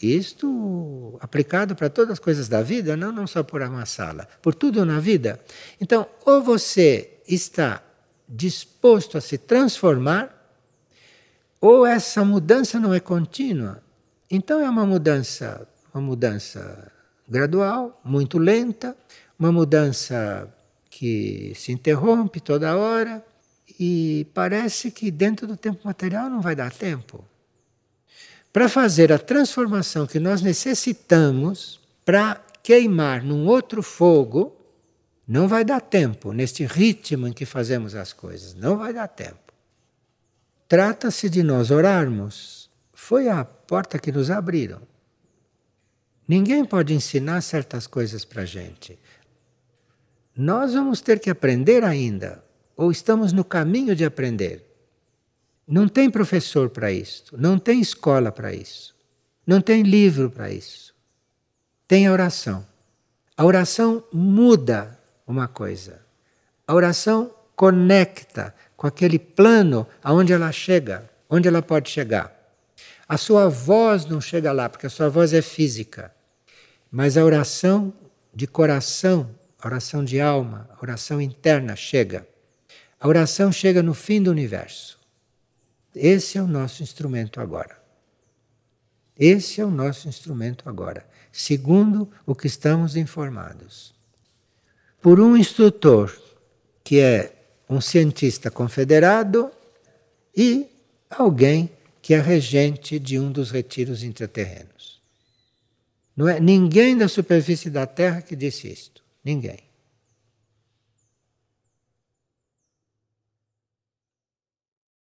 [0.00, 4.54] Isto aplicado para todas as coisas da vida, não, não só por uma sala, por
[4.54, 5.40] tudo na vida.
[5.80, 7.82] Então, ou você está
[8.28, 10.30] disposto a se transformar,
[11.60, 13.82] ou essa mudança não é contínua.
[14.30, 16.90] Então é uma mudança, uma mudança
[17.28, 18.96] gradual, muito lenta,
[19.38, 20.52] uma mudança
[20.90, 23.24] que se interrompe toda hora
[23.80, 27.24] e parece que dentro do tempo material não vai dar tempo
[28.54, 34.56] para fazer a transformação que nós necessitamos para queimar num outro fogo,
[35.26, 38.54] não vai dar tempo neste ritmo em que fazemos as coisas.
[38.54, 39.52] Não vai dar tempo.
[40.68, 42.70] Trata-se de nós orarmos.
[42.92, 44.82] Foi a porta que nos abriram.
[46.28, 48.96] Ninguém pode ensinar certas coisas para a gente.
[50.36, 52.44] Nós vamos ter que aprender ainda,
[52.76, 54.73] ou estamos no caminho de aprender.
[55.66, 58.94] Não tem professor para isso, não tem escola para isso,
[59.46, 60.94] não tem livro para isso.
[61.88, 62.66] Tem a oração.
[63.36, 66.00] A oração muda uma coisa.
[66.66, 72.32] A oração conecta com aquele plano aonde ela chega, onde ela pode chegar.
[73.08, 76.12] A sua voz não chega lá, porque a sua voz é física.
[76.90, 77.92] Mas a oração
[78.34, 79.28] de coração,
[79.60, 82.26] a oração de alma, a oração interna chega.
[82.98, 84.98] A oração chega no fim do universo.
[85.94, 87.82] Esse é o nosso instrumento agora.
[89.16, 93.94] Esse é o nosso instrumento agora, segundo o que estamos informados.
[95.00, 96.12] Por um instrutor
[96.82, 97.32] que é
[97.68, 99.50] um cientista confederado
[100.36, 100.66] e
[101.08, 101.70] alguém
[102.02, 105.00] que é regente de um dos retiros intraterrenos.
[106.16, 109.02] Não é ninguém da superfície da Terra que disse isto.
[109.24, 109.63] Ninguém.